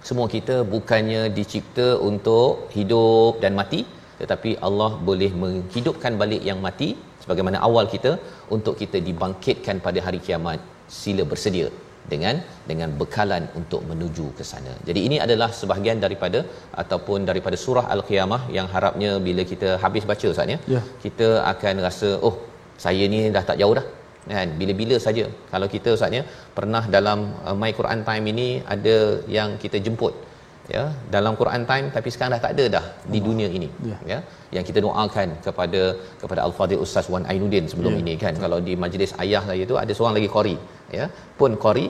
[0.08, 3.80] semua kita bukannya dicipta untuk hidup dan mati
[4.20, 6.88] tetapi Allah boleh menghidupkan balik yang mati
[7.22, 8.12] sebagaimana awal kita
[8.56, 10.60] untuk kita dibangkitkan pada hari kiamat
[11.00, 11.68] sila bersedia
[12.12, 12.36] dengan
[12.70, 14.72] dengan bekalan untuk menuju ke sana.
[14.88, 16.40] Jadi ini adalah sebahagian daripada
[16.82, 20.80] ataupun daripada surah al-qiyamah yang harapnya bila kita habis baca ustaz ya, Ya.
[21.04, 22.34] kita akan rasa oh
[22.84, 23.86] saya ni dah tak jauh dah
[24.36, 24.48] kan?
[24.60, 25.24] Bila-bila saja.
[25.52, 26.22] Kalau kita ustaz ya
[26.58, 28.96] pernah dalam uh, my Quran time ini ada
[29.36, 30.14] yang kita jemput
[30.76, 30.84] ya?
[31.16, 33.96] Dalam Quran time tapi sekarang dah tak ada dah di dunia ini Ya.
[34.12, 34.18] ya?
[34.56, 35.82] Yang kita doakan kepada
[36.24, 38.00] kepada al-fadhil ustaz Wan Ainuddin sebelum Ya.
[38.04, 38.34] ini kan?
[38.44, 40.56] Kalau di majlis ayah saya tu ada seorang lagi qari
[41.00, 41.06] ya?
[41.40, 41.86] Pun qari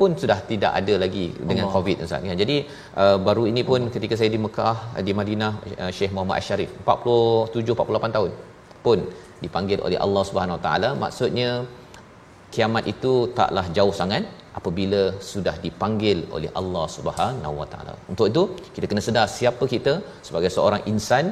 [0.00, 1.74] pun sudah tidak ada lagi dengan Allah.
[1.74, 2.56] covid ustaz ya jadi
[3.02, 4.74] uh, baru ini pun ketika saya di Mekah
[5.06, 8.30] di Madinah uh, Syekh Muhammad Asharif 47 48 tahun
[8.86, 9.00] pun
[9.44, 11.50] dipanggil oleh Allah Subhanahu Wa Taala maksudnya
[12.54, 14.24] kiamat itu taklah jauh sangat
[14.58, 17.94] apabila sudah dipanggil oleh Allah Subhanahu Wa Taala.
[18.12, 18.42] Untuk itu
[18.76, 19.94] kita kena sedar siapa kita
[20.28, 21.26] sebagai seorang insan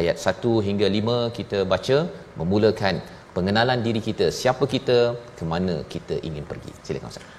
[0.00, 1.98] ayat 1 hingga 5 kita baca
[2.40, 2.96] memulakan
[3.36, 4.98] pengenalan diri kita siapa kita
[5.38, 6.72] ke mana kita ingin pergi.
[6.86, 7.37] Silakan Ustaz.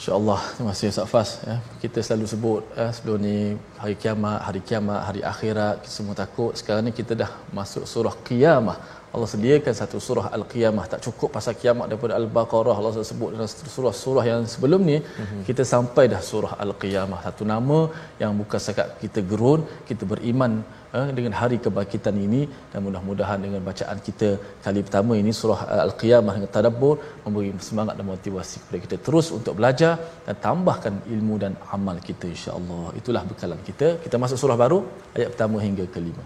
[0.00, 0.40] InsyaAllah.
[0.56, 1.56] Terima kasih Ustaz Fas ya.
[1.76, 3.36] Kita selalu sebut eh, Sebelum ni
[3.76, 5.84] Hari kiamat Hari kiamat Hari akhirat.
[5.84, 6.56] Kita semua takut.
[6.56, 8.80] Sekarang ni kita dah Masuk surah qiyamah
[9.14, 10.84] Allah sediakan satu surah Al-Qiyamah.
[10.92, 12.74] Tak cukup pasal kiamat daripada Al-Baqarah.
[12.80, 15.40] Allah sebut dalam surah-surah yang sebelum ni mm-hmm.
[15.48, 17.18] Kita sampai dah surah Al-Qiyamah.
[17.26, 17.78] Satu nama
[18.22, 20.52] yang bukan sekat kita gerun Kita beriman
[20.98, 22.42] eh, dengan hari kebangkitan ini.
[22.70, 24.28] Dan mudah-mudahan dengan bacaan kita
[24.66, 26.94] kali pertama ini Surah Al-Qiyamah dengan tadabbur
[27.26, 29.94] Memberi semangat dan motivasi kepada kita Terus untuk belajar
[30.26, 32.86] dan tambahkan ilmu dan amal kita insyaAllah.
[33.00, 33.88] Itulah bekalan kita.
[34.04, 34.80] Kita masuk surah baru
[35.18, 36.22] Ayat pertama hingga kelima.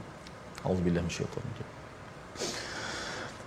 [0.69, 1.74] Auzubillah minasyaitanir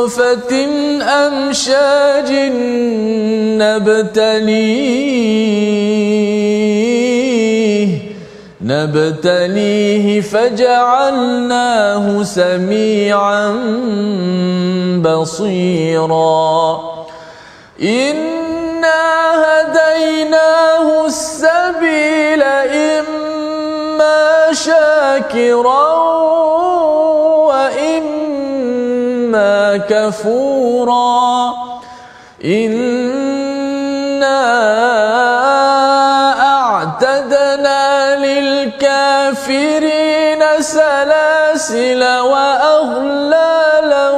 [0.00, 0.52] نطفة
[1.02, 2.30] أمشاج
[3.60, 4.50] نبتليه
[8.60, 13.48] نبتليه فجعلناه سميعا
[15.04, 16.80] بصيرا.
[17.82, 19.02] إنا
[19.44, 25.90] هديناه السبيل إما شاكرا
[27.48, 28.39] وإما
[29.76, 31.52] كفورا
[32.44, 34.40] إنا
[36.40, 39.90] أعتدنا للكافرين
[40.60, 44.10] سلاسل وأغلالا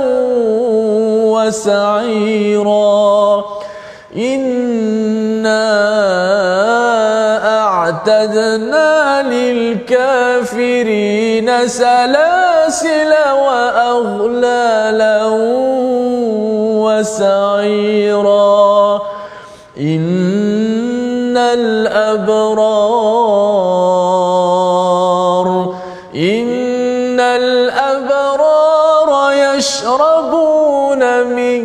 [1.34, 3.44] وسعيرا
[4.16, 5.68] إنا
[7.58, 10.48] أعتدنا للكافرين
[11.68, 12.41] سلاسل
[13.32, 15.26] وأغلالا
[16.82, 19.02] وسعيرا.
[19.80, 22.26] إن الأبرار
[26.16, 31.62] إن الأبرار يشربون من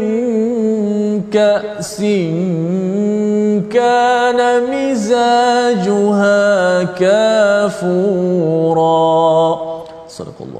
[1.29, 1.97] كأس
[3.71, 4.39] كان
[4.71, 8.47] مزاجها كافورا.
[10.09, 10.56] صدق الله.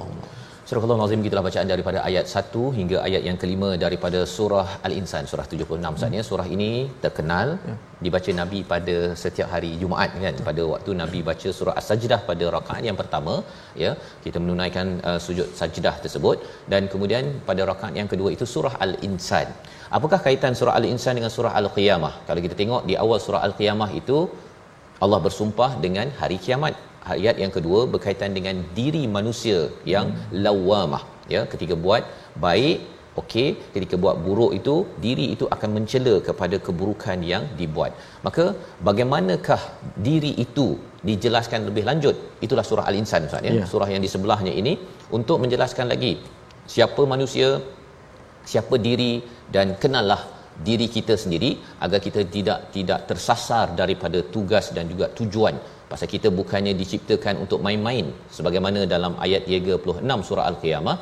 [0.70, 5.46] Surah Al-Azim gitulah bacaan daripada ayat 1 hingga ayat yang kelima daripada surah Al-Insan surah
[5.52, 6.24] 76 Ustaz ya.
[6.30, 6.72] Surah ini
[7.04, 7.76] terkenal ya.
[8.06, 10.44] dibaca Nabi pada setiap hari Jumaat kan ya.
[10.50, 13.36] pada waktu Nabi baca surah As-Sajdah pada rakaat yang pertama
[13.84, 13.92] ya
[14.26, 19.48] kita menunaikan uh, sujud sajdah tersebut dan kemudian pada rakaat yang kedua itu surah Al-Insan.
[20.00, 22.14] Apakah kaitan surah Al-Insan dengan surah Al-Qiyamah?
[22.28, 24.20] Kalau kita tengok di awal surah Al-Qiyamah itu
[25.06, 26.76] Allah bersumpah dengan hari kiamat
[27.16, 29.60] ayat yang kedua berkaitan dengan diri manusia
[29.94, 30.38] yang hmm.
[30.46, 32.04] lawamah ya ketika buat
[32.46, 32.78] baik
[33.22, 37.92] okey ketika buat buruk itu diri itu akan mencela kepada keburukan yang dibuat
[38.28, 38.46] maka
[38.88, 39.62] bagaimanakah
[40.08, 40.68] diri itu
[41.10, 42.16] dijelaskan lebih lanjut
[42.46, 43.66] itulah surah al-insan ustaz ya Ya.
[43.72, 44.74] surah yang di sebelahnya ini
[45.18, 46.14] untuk menjelaskan lagi
[46.76, 47.50] siapa manusia
[48.52, 49.14] siapa diri
[49.56, 50.22] dan kenallah
[50.68, 51.50] diri kita sendiri
[51.86, 55.56] agar kita tidak tidak tersasar daripada tugas dan juga tujuan
[55.92, 58.06] pasal kita bukannya diciptakan untuk main-main
[58.38, 60.96] sebagaimana dalam ayat 36 surah al-qiyamah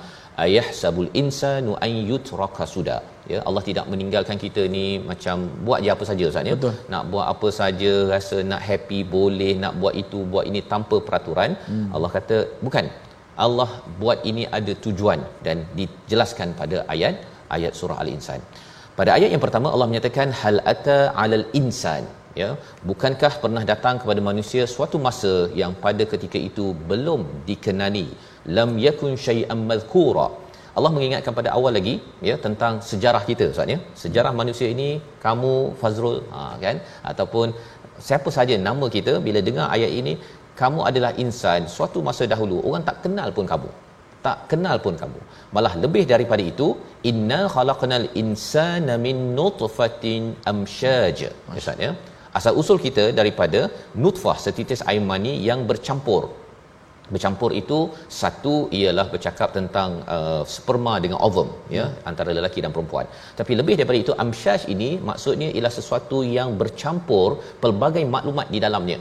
[0.44, 2.98] ayah sabul insanu an yutraka suda.
[3.32, 6.58] Ya Allah tidak meninggalkan kita ni macam buat je apa saja ustaz ya.
[6.94, 11.54] Nak buat apa saja rasa nak happy boleh nak buat itu buat ini tanpa peraturan.
[11.70, 11.88] Hmm.
[11.96, 12.88] Allah kata bukan.
[13.46, 13.70] Allah
[14.02, 17.16] buat ini ada tujuan dan dijelaskan pada ayat
[17.56, 18.42] ayat surah al-insan.
[19.00, 22.04] Pada ayat yang pertama Allah menyatakan hal ata alal insan
[22.42, 22.50] ya
[22.90, 28.08] bukankah pernah datang kepada manusia suatu masa yang pada ketika itu belum dikenali?
[28.58, 30.28] Lam yakun syai'an madhkura.
[30.78, 31.94] Allah mengingatkan pada awal lagi
[32.30, 33.80] ya tentang sejarah kita ustaz ya.
[34.04, 34.90] Sejarah manusia ini
[35.26, 36.78] kamu Fazrul ha, kan?
[37.12, 37.56] Ataupun
[38.08, 40.14] siapa saja nama kita bila dengar ayat ini
[40.62, 42.58] kamu adalah insan suatu masa dahulu.
[42.68, 43.70] Orang tak kenal pun kamu.
[44.26, 45.20] Tak kenal pun kamu.
[45.56, 46.68] Malah lebih daripada itu
[47.12, 50.22] inna khalaqnal insana min nutfatin
[50.52, 51.20] amshaj
[51.60, 51.92] ustaz ya
[52.40, 53.62] asal usul kita daripada
[54.04, 56.24] nutfah setitis air mani yang bercampur.
[57.14, 57.80] Bercampur itu
[58.22, 62.10] satu ialah bercakap tentang uh, sperma dengan ovum ya hmm.
[62.10, 63.06] antara lelaki dan perempuan.
[63.40, 67.30] Tapi lebih daripada itu amshaj ini maksudnya ialah sesuatu yang bercampur
[67.64, 68.98] pelbagai maklumat di dalamnya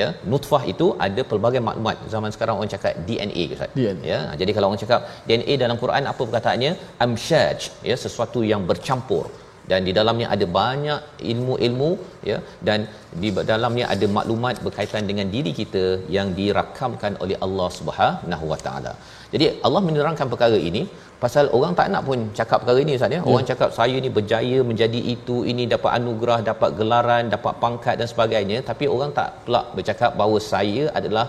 [0.00, 0.08] ya.
[0.30, 2.06] Nutfah itu ada pelbagai maklumat.
[2.14, 3.72] Zaman sekarang orang cakap DNA ke Ustaz?
[4.12, 6.72] Ya jadi kalau orang cakap DNA dalam Quran apa perkataannya?
[7.06, 7.60] Amshaj
[7.90, 9.26] ya sesuatu yang bercampur
[9.70, 11.00] dan di dalamnya ada banyak
[11.32, 11.90] ilmu-ilmu
[12.30, 12.38] ya
[12.68, 12.78] dan
[13.22, 15.84] di dalamnya ada maklumat berkaitan dengan diri kita
[16.16, 18.92] yang dirakamkan oleh Allah Subhanahu Wa Taala.
[19.32, 20.82] Jadi Allah menerangkan perkara ini
[21.22, 23.20] pasal orang tak nak pun cakap perkara ini Ustaz ya.
[23.30, 23.50] Orang ya.
[23.52, 28.58] cakap saya ni berjaya menjadi itu, ini dapat anugerah, dapat gelaran, dapat pangkat dan sebagainya
[28.70, 31.26] tapi orang tak pula bercakap bahawa saya adalah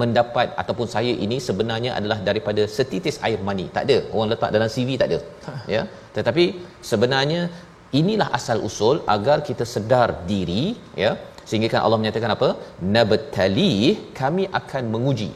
[0.00, 3.66] mendapat ataupun saya ini sebenarnya adalah daripada setitis air mani.
[3.76, 3.98] Tak ada.
[4.14, 5.20] Orang letak dalam CV tak ada.
[5.74, 5.82] Ya.
[6.16, 6.44] Tetapi
[6.90, 7.40] sebenarnya
[8.00, 10.64] inilah asal usul agar kita sedar diri
[11.04, 11.12] ya.
[11.48, 12.48] Sehingga kan Allah menyatakan apa?
[12.96, 13.74] Nabtali
[14.20, 15.30] kami akan menguji.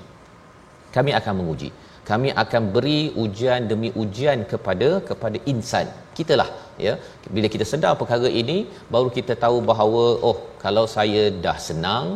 [0.96, 1.70] Kami akan menguji.
[2.10, 5.88] Kami akan beri ujian demi ujian kepada kepada insan.
[6.18, 6.50] Kitalah
[6.86, 6.94] ya.
[7.36, 8.58] Bila kita sedar perkara ini
[8.94, 12.06] baru kita tahu bahawa oh kalau saya dah senang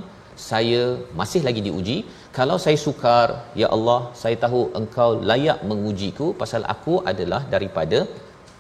[0.50, 0.82] saya
[1.20, 1.96] masih lagi diuji
[2.38, 3.28] kalau saya sukar
[3.60, 7.98] ya Allah saya tahu engkau layak mengujiku pasal aku adalah daripada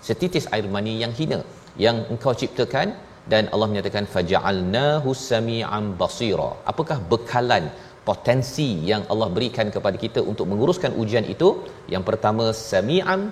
[0.06, 1.40] setitis air mani yang hina
[1.84, 2.88] yang engkau ciptakan.
[3.32, 6.50] Dan Allah menyatakan faja'alnahu sami'an basira.
[6.70, 7.64] Apakah bekalan
[8.08, 11.48] potensi yang Allah berikan kepada kita untuk menguruskan ujian itu?
[11.94, 13.22] Yang pertama sami'an.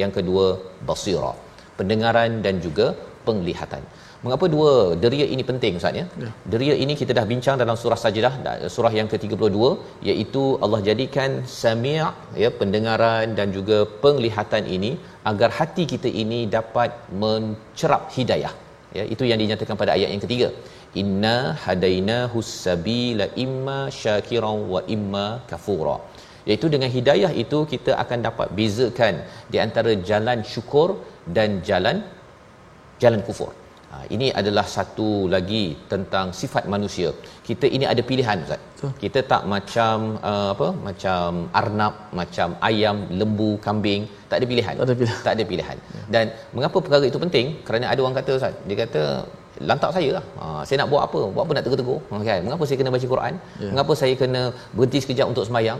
[0.00, 0.46] Yang kedua
[0.88, 1.32] basira.
[1.78, 2.86] Pendengaran dan juga
[3.26, 3.82] penglihatan
[4.24, 4.70] Mengapa dua
[5.02, 6.04] deria ini penting Ustaz ya?
[6.24, 6.28] ya.
[6.52, 8.34] Deria ini kita dah bincang dalam surah Sajdah
[8.74, 9.58] surah yang ke-32
[10.10, 11.98] iaitu Allah jadikan sami'
[12.42, 14.90] ya pendengaran dan juga penglihatan ini
[15.30, 16.90] agar hati kita ini dapat
[17.22, 18.52] mencerap hidayah.
[18.98, 20.48] Ya, itu yang dinyatakan pada ayat yang ketiga.
[21.02, 25.96] Inna hadainahu sabila imma syakiran wa imma kafura.
[26.48, 29.16] Iaitu dengan hidayah itu kita akan dapat bezakan
[29.52, 30.88] di antara jalan syukur
[31.36, 31.98] dan jalan
[33.04, 33.52] jalan kufur.
[33.94, 37.08] Ha, ini adalah satu lagi tentang sifat manusia.
[37.48, 38.60] Kita ini ada pilihan Ustaz.
[38.80, 38.88] So.
[39.02, 39.94] Kita tak macam
[40.30, 40.68] uh, apa?
[40.88, 41.28] Macam
[41.60, 44.74] arnab, macam ayam, lembu, kambing, tak ada pilihan.
[44.80, 45.20] Tak ada pilihan.
[45.26, 45.76] Tak ada pilihan.
[45.96, 46.02] Ya.
[46.14, 46.24] Dan
[46.56, 47.46] mengapa perkara itu penting?
[47.68, 49.02] Kerana ada orang kata Ustaz, dia kata
[49.70, 50.24] lantak saya lah.
[50.40, 51.20] Ha, saya nak buat apa?
[51.34, 52.00] Buat apa nak tegur-tegur?
[52.10, 52.40] Ha, kan?
[52.46, 53.34] Mengapa saya kena baca Quran?
[53.62, 53.72] Yeah.
[53.72, 54.42] Mengapa saya kena
[54.76, 55.78] berhenti sekejap untuk semayang?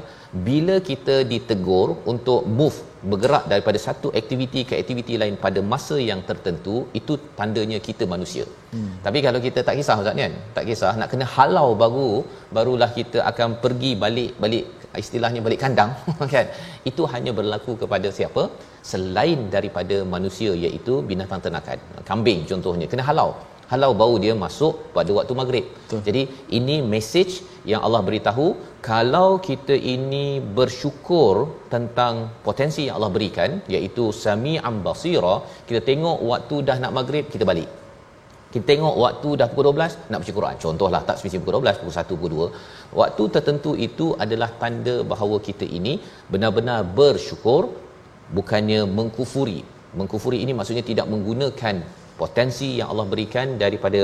[0.48, 2.78] Bila kita ditegur untuk move,
[3.10, 8.44] bergerak daripada satu aktiviti ke aktiviti lain pada masa yang tertentu, itu tandanya kita manusia.
[8.74, 8.92] Hmm.
[9.06, 10.34] Tapi kalau kita tak kisah Ustaz kan?
[10.56, 12.10] Tak kisah, nak kena halau baru,
[12.56, 14.64] barulah kita akan pergi balik balik
[15.02, 15.90] istilahnya balik kandang
[16.34, 16.46] kan
[16.90, 18.42] itu hanya berlaku kepada siapa
[18.90, 21.78] selain daripada manusia iaitu binatang ternakan
[22.10, 23.30] kambing contohnya kena halau
[23.72, 25.64] halau bau dia masuk pada waktu maghrib.
[25.82, 26.00] Betul.
[26.08, 26.22] Jadi
[26.58, 27.34] ini message
[27.70, 28.46] yang Allah beritahu
[28.90, 30.26] kalau kita ini
[30.58, 31.34] bersyukur
[31.74, 32.14] tentang
[32.46, 35.34] potensi yang Allah berikan iaitu sami'an basira,
[35.68, 37.70] kita tengok waktu dah nak maghrib kita balik.
[38.54, 40.56] Kita tengok waktu dah pukul 12 nak baca Quran.
[40.64, 42.98] Contohlah tak spesifik pukul 12, pukul 1, pukul 2.
[43.00, 45.94] Waktu tertentu itu adalah tanda bahawa kita ini
[46.32, 47.62] benar-benar bersyukur
[48.38, 49.60] bukannya mengkufuri.
[49.98, 54.02] Mengkufuri ini maksudnya tidak menggunakan potensi yang Allah berikan daripada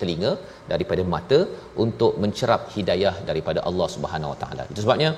[0.00, 0.32] telinga
[0.72, 1.38] daripada mata
[1.84, 4.64] untuk mencerap hidayah daripada Allah Subhanahu Wa Taala.
[4.72, 5.10] Itu sebabnya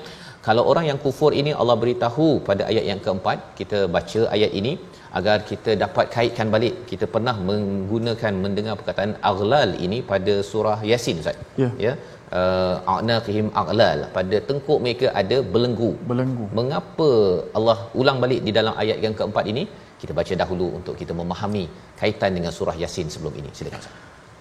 [0.47, 4.73] kalau orang yang kufur ini Allah beritahu pada ayat yang keempat, kita baca ayat ini
[5.19, 6.75] agar kita dapat kaitkan balik.
[6.91, 11.37] Kita pernah menggunakan mendengar perkataan aghlal ini pada surah Yasin Ustaz.
[11.63, 11.69] Ya.
[11.87, 11.93] Ya.
[12.39, 15.91] Uh, a'naqihim aghlal pada tengkuk mereka ada belenggu.
[16.11, 16.45] Belenggu.
[16.59, 17.09] Mengapa
[17.57, 19.63] Allah ulang balik di dalam ayat yang keempat ini?
[20.01, 21.63] Kita baca dahulu untuk kita memahami
[22.01, 23.49] kaitan dengan surah Yasin sebelum ini.
[23.57, 23.81] Silakan.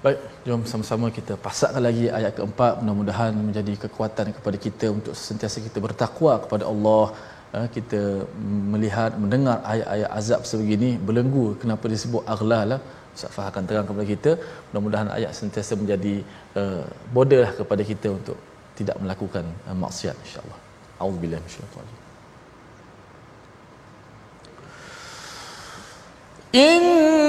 [0.05, 2.73] Baik, jom sama-sama kita pasakkan lagi ayat keempat.
[2.83, 7.05] Mudah-mudahan menjadi kekuatan kepada kita untuk sentiasa kita bertakwa kepada Allah.
[7.59, 8.01] Eh, kita
[8.73, 12.81] melihat, mendengar ayat-ayat azab sebegini, belenggu kenapa disebut aghlal lah.
[13.17, 14.33] Ustaz Fah akan terang kepada kita.
[14.71, 16.15] Mudah-mudahan ayat sentiasa menjadi
[16.61, 16.85] uh,
[17.15, 18.39] border lah kepada kita untuk
[18.79, 20.59] tidak melakukan uh, maksiat insyaAllah.
[21.03, 21.98] A'udzubillah minasyaitanir
[26.55, 27.29] إنا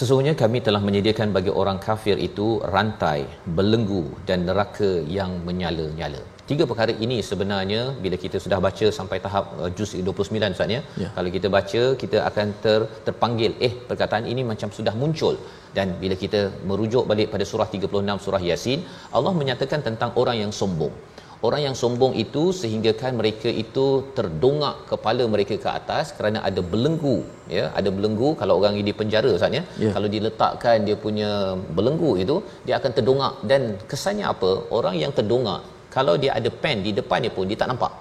[0.04, 3.20] Sesungguhnya kami telah menyediakan bagi orang kafir itu rantai,
[3.58, 6.22] belenggu dan neraka yang menyala-nyala.
[6.49, 10.82] Tiga perkara ini sebenarnya bila kita sudah baca sampai tahap uh, juz 29 Ustaz ya.
[11.04, 11.10] Ya.
[11.16, 15.38] Kalau kita baca kita akan ter, terpanggil eh perkataan ini macam sudah muncul
[15.78, 16.41] dan bila kita
[16.72, 18.82] merujuk balik pada surah 36 surah Yasin
[19.20, 20.93] Allah menyatakan tentang orang yang sombong.
[21.48, 23.86] Orang yang sombong itu sehinggakan mereka itu
[24.18, 27.18] terdongak kepala mereka ke atas kerana ada belenggu
[27.56, 27.66] ya.
[27.80, 29.64] Ada belenggu kalau orang ini di penjara Ustaz ya.
[29.96, 31.32] Kalau diletakkan dia punya
[31.78, 32.36] belenggu itu
[32.68, 33.34] dia akan terdongak.
[33.52, 34.52] Dan kesannya apa?
[34.78, 35.62] Orang yang terdongak
[35.98, 37.91] kalau dia ada pen di depan dia pun dia tak nampak.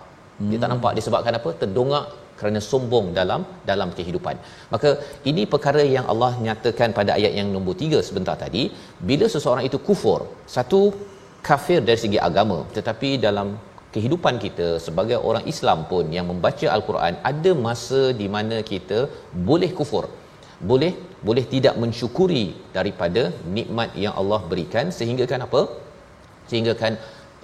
[0.50, 1.50] Dia tak nampak disebabkan apa?
[1.62, 2.04] Terdongak
[2.38, 3.40] kerana sombong dalam
[3.70, 4.36] dalam kehidupan.
[4.74, 4.90] Maka
[5.30, 8.62] ini perkara yang Allah nyatakan pada ayat yang nombor 3 sebentar tadi,
[9.08, 10.20] bila seseorang itu kufur,
[10.56, 10.80] satu
[11.48, 13.48] kafir dari segi agama, tetapi dalam
[13.94, 18.98] kehidupan kita sebagai orang Islam pun yang membaca al-Quran ada masa di mana kita
[19.50, 20.04] boleh kufur.
[20.70, 20.92] Boleh
[21.28, 23.22] boleh tidak mensyukuri daripada
[23.56, 25.62] nikmat yang Allah berikan sehingga kan apa?
[26.50, 26.94] Sehingga kan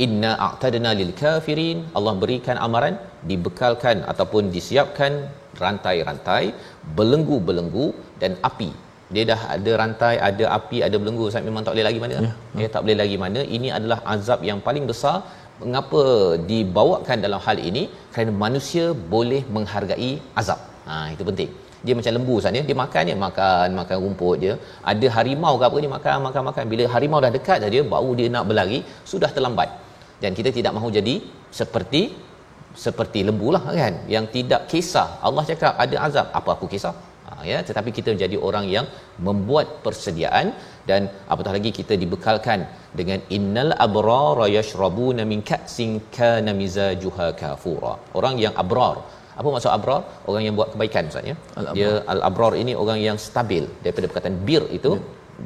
[0.05, 2.97] inna a'tadna lil kafirin Allah berikan amaran
[3.31, 5.13] dibekalkan ataupun disiapkan
[5.63, 6.45] rantai-rantai
[6.99, 7.87] belenggu-belenggu
[8.23, 8.71] dan api
[9.15, 11.27] dia dah ada rantai ada api ada belenggu.
[11.33, 12.17] Saya memang tak boleh lagi mana?
[12.27, 12.33] Ya,
[12.63, 12.69] ya.
[12.75, 13.41] Tak boleh lagi mana?
[13.57, 15.17] Ini adalah azab yang paling besar.
[15.63, 16.03] Mengapa
[16.51, 17.83] dibawakan dalam hal ini?
[18.13, 18.85] Kerana manusia
[19.15, 20.61] boleh menghargai azab.
[20.89, 21.51] Ha itu penting.
[21.87, 24.55] Dia macam lembu sana dia makan dia makan makan rumput dia
[24.93, 26.65] ada harimau ke apa dia makan makan makan.
[26.73, 28.81] Bila harimau dah dekat saja baru dia nak berlari
[29.13, 29.69] sudah terlambat.
[30.23, 31.15] Dan kita tidak mahu jadi
[31.59, 32.03] seperti
[32.85, 33.95] seperti lembu lah kan?
[34.15, 35.09] Yang tidak kisah.
[35.27, 36.27] Allah cakap ada azab.
[36.41, 36.95] Apa aku kisah
[37.53, 37.59] ya.
[37.69, 38.87] Tetapi kita menjadi orang yang
[39.29, 40.47] membuat persediaan
[40.91, 42.61] dan apatah lagi kita dibekalkan
[43.01, 47.95] dengan innal abrara yashrabuna min ka'sin kana mizajuha kafura.
[48.21, 48.97] Orang yang abrar.
[49.41, 50.01] Apa maksud abrar?
[50.31, 51.37] Orang yang buat kebaikan ustaz ya?
[51.61, 51.77] Al-abrar.
[51.77, 54.93] dia al-abrar ini orang yang stabil daripada perkataan bir itu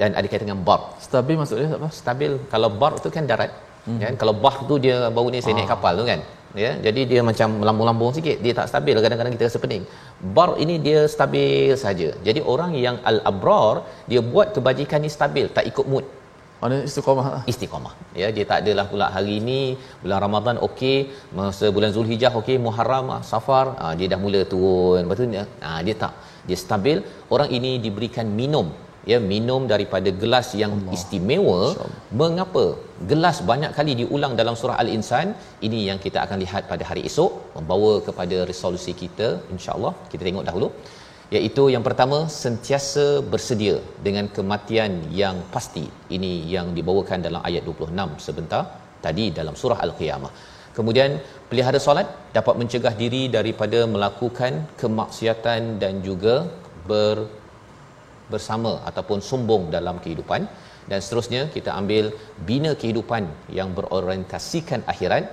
[0.01, 0.80] dan ada kaitan dengan bar.
[1.07, 1.90] Stabil maksud dia apa?
[2.01, 2.32] stabil.
[2.53, 3.53] Kalau bar tu kan darat
[3.89, 4.01] hmm.
[4.03, 4.12] kan?
[4.20, 6.22] Kalau bah tu dia baru ni saya naik kapal tu kan?
[6.62, 6.70] Ya?
[6.87, 8.37] Jadi dia macam melambung-lambung sikit.
[8.45, 8.97] Dia tak stabil.
[9.05, 9.85] Kadang-kadang kita rasa pening.
[10.37, 12.09] Bar ini dia stabil saja.
[12.26, 13.74] Jadi orang yang al abrar
[14.11, 16.07] dia buat kebajikan ni stabil tak ikut mood.
[16.62, 17.41] Mana istiqamah lah.
[17.51, 19.61] istiqamah ya dia tak adalah pula hari ini
[20.03, 20.99] bulan Ramadan okey.
[21.39, 22.57] Masa bulan Zulhijjah okey.
[22.66, 25.01] Muharram ah, Safar ah, dia dah mula turun.
[25.03, 26.14] Lepas tu dia, ah, dia tak.
[26.49, 27.01] Dia stabil.
[27.35, 28.68] Orang ini diberikan minum
[29.11, 30.95] ya minum daripada gelas yang Allah.
[30.97, 31.61] istimewa.
[32.21, 32.65] Mengapa?
[33.11, 35.29] Gelas banyak kali diulang dalam surah al-insan.
[35.67, 37.33] Ini yang kita akan lihat pada hari esok.
[37.57, 39.95] Membawa kepada resolusi kita insyaallah.
[40.13, 40.69] Kita tengok dahulu.
[41.37, 43.77] Iaitu yang pertama sentiasa bersedia
[44.07, 45.85] dengan kematian yang pasti.
[46.17, 48.63] Ini yang dibawakan dalam ayat 26 sebentar
[49.07, 50.33] tadi dalam surah al-qiyamah.
[50.77, 51.11] Kemudian
[51.49, 56.35] pelihara solat dapat mencegah diri daripada melakukan kemaksiatan dan juga
[56.91, 57.17] ber
[58.35, 60.43] bersama ataupun sombong dalam kehidupan.
[60.91, 62.05] Dan seterusnya kita ambil
[62.49, 63.24] bina kehidupan
[63.59, 65.24] yang berorientasikan akhirat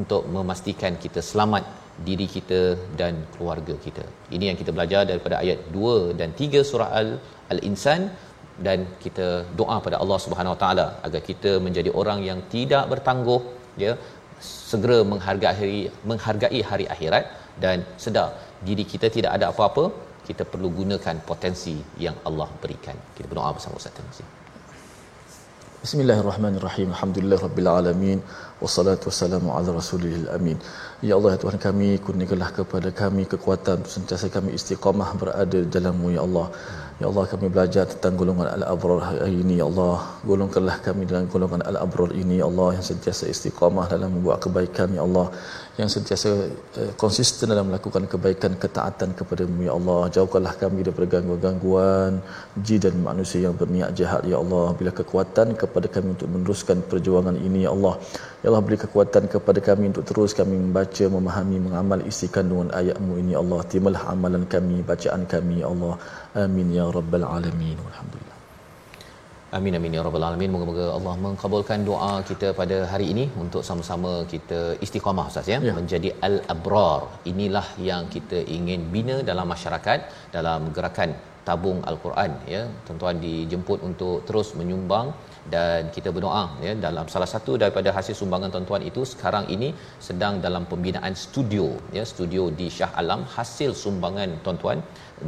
[0.00, 1.64] untuk memastikan kita selamat
[2.08, 2.60] diri kita
[3.00, 4.04] dan keluarga kita.
[4.36, 7.10] Ini yang kita belajar daripada ayat 2 dan 3 surah Al
[7.54, 8.02] Al-Insan.
[8.66, 9.26] Dan kita
[9.58, 13.40] doa pada Allah Subhanahu Wa Taala agar kita menjadi orang yang tidak bertangguh
[13.82, 13.92] ya
[14.70, 17.24] segera menghargai menghargai hari akhirat.
[17.64, 18.28] Dan sedar
[18.66, 19.84] diri kita tidak ada apa-apa
[20.28, 21.74] kita perlu gunakan potensi
[22.04, 22.96] yang Allah berikan.
[23.16, 23.96] Kita berdoa bersama Ustaz.
[23.96, 24.28] Kasih.
[25.84, 26.88] Bismillahirrahmanirrahim.
[26.94, 28.18] Alhamdulillah rabbil alamin.
[28.62, 30.58] Wassalatu wassalamu ala rasulil amin.
[31.08, 36.08] Ya Allah ya Tuhan kami, kurniakanlah kepada kami kekuatan untuk sentiasa kami istiqamah berada dalam-Mu
[36.16, 36.46] ya Allah.
[37.00, 39.98] Ya Allah kami belajar tentang golongan al-abrar ini ya Allah.
[40.30, 45.06] Golongkanlah kami dalam golongan al-abrar ini ya Allah yang sentiasa istiqamah dalam membuat kebaikan ya
[45.08, 45.26] Allah.
[45.78, 46.30] Yang sentiasa
[46.82, 50.00] uh, konsisten dalam melakukan kebaikan ketaatan kepada-Mu ya Allah.
[50.16, 52.18] Jauhkanlah kami daripada gangguan-gangguan
[52.66, 54.66] jin dan manusia yang berniat jahat ya Allah.
[54.78, 57.94] Bila kekuatan kepada kami untuk meneruskan perjuangan ini ya Allah.
[58.42, 63.14] Ya Allah beri kekuatan kepada kami untuk terus kami membaca, memahami, mengamal isi kandungan ayat-Mu
[63.22, 63.60] ini ya Allah.
[63.70, 65.94] Terimalah amalan kami, bacaan kami ya Allah.
[66.46, 67.78] Amin ya rabbal alamin.
[67.90, 68.27] Alhamdulillah.
[69.56, 70.50] Amin amin ya rabbal alamin.
[70.54, 75.72] Moga-moga Allah mengkabulkan doa kita pada hari ini untuk sama-sama kita istiqamah Ustaz ya, Ya.
[75.78, 77.08] menjadi al-abrar.
[77.32, 80.00] Inilah yang kita ingin bina dalam masyarakat
[80.36, 81.12] dalam gerakan
[81.48, 82.62] tabung al-Quran ya.
[82.84, 85.08] Tuan-tuan dijemput untuk terus menyumbang
[85.54, 89.68] dan kita berdoa ya dalam salah satu daripada hasil sumbangan tuan-tuan itu sekarang ini
[90.06, 91.66] sedang dalam pembinaan studio
[91.96, 93.22] ya studio di Shah Alam.
[93.36, 94.80] Hasil sumbangan tuan-tuan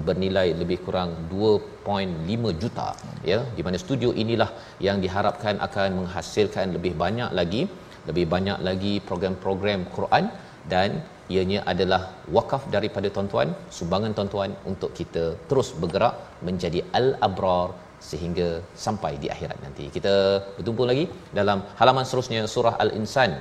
[0.06, 2.88] bernilai lebih kurang 2.5 juta
[3.30, 4.50] ya di mana studio inilah
[4.86, 7.62] yang diharapkan akan menghasilkan lebih banyak lagi
[8.08, 10.26] lebih banyak lagi program-program Quran
[10.72, 10.90] dan
[11.34, 12.02] ianya adalah
[12.36, 16.14] wakaf daripada tuan-tuan sumbangan tuan-tuan untuk kita terus bergerak
[16.48, 17.68] menjadi al-abrar
[18.00, 19.92] sehingga sampai di akhirat nanti.
[19.92, 23.36] Kita bertemu lagi dalam halaman seterusnya surah Al-Insan.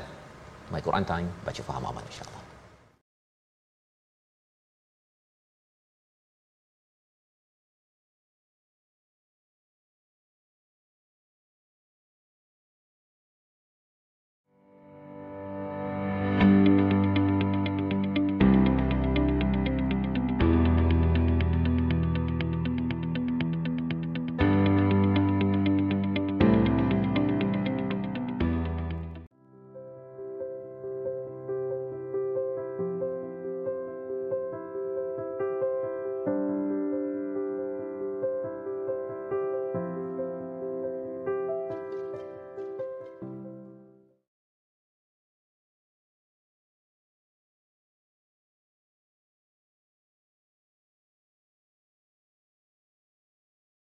[0.69, 2.38] My Quran Time baca faham aman insya-Allah.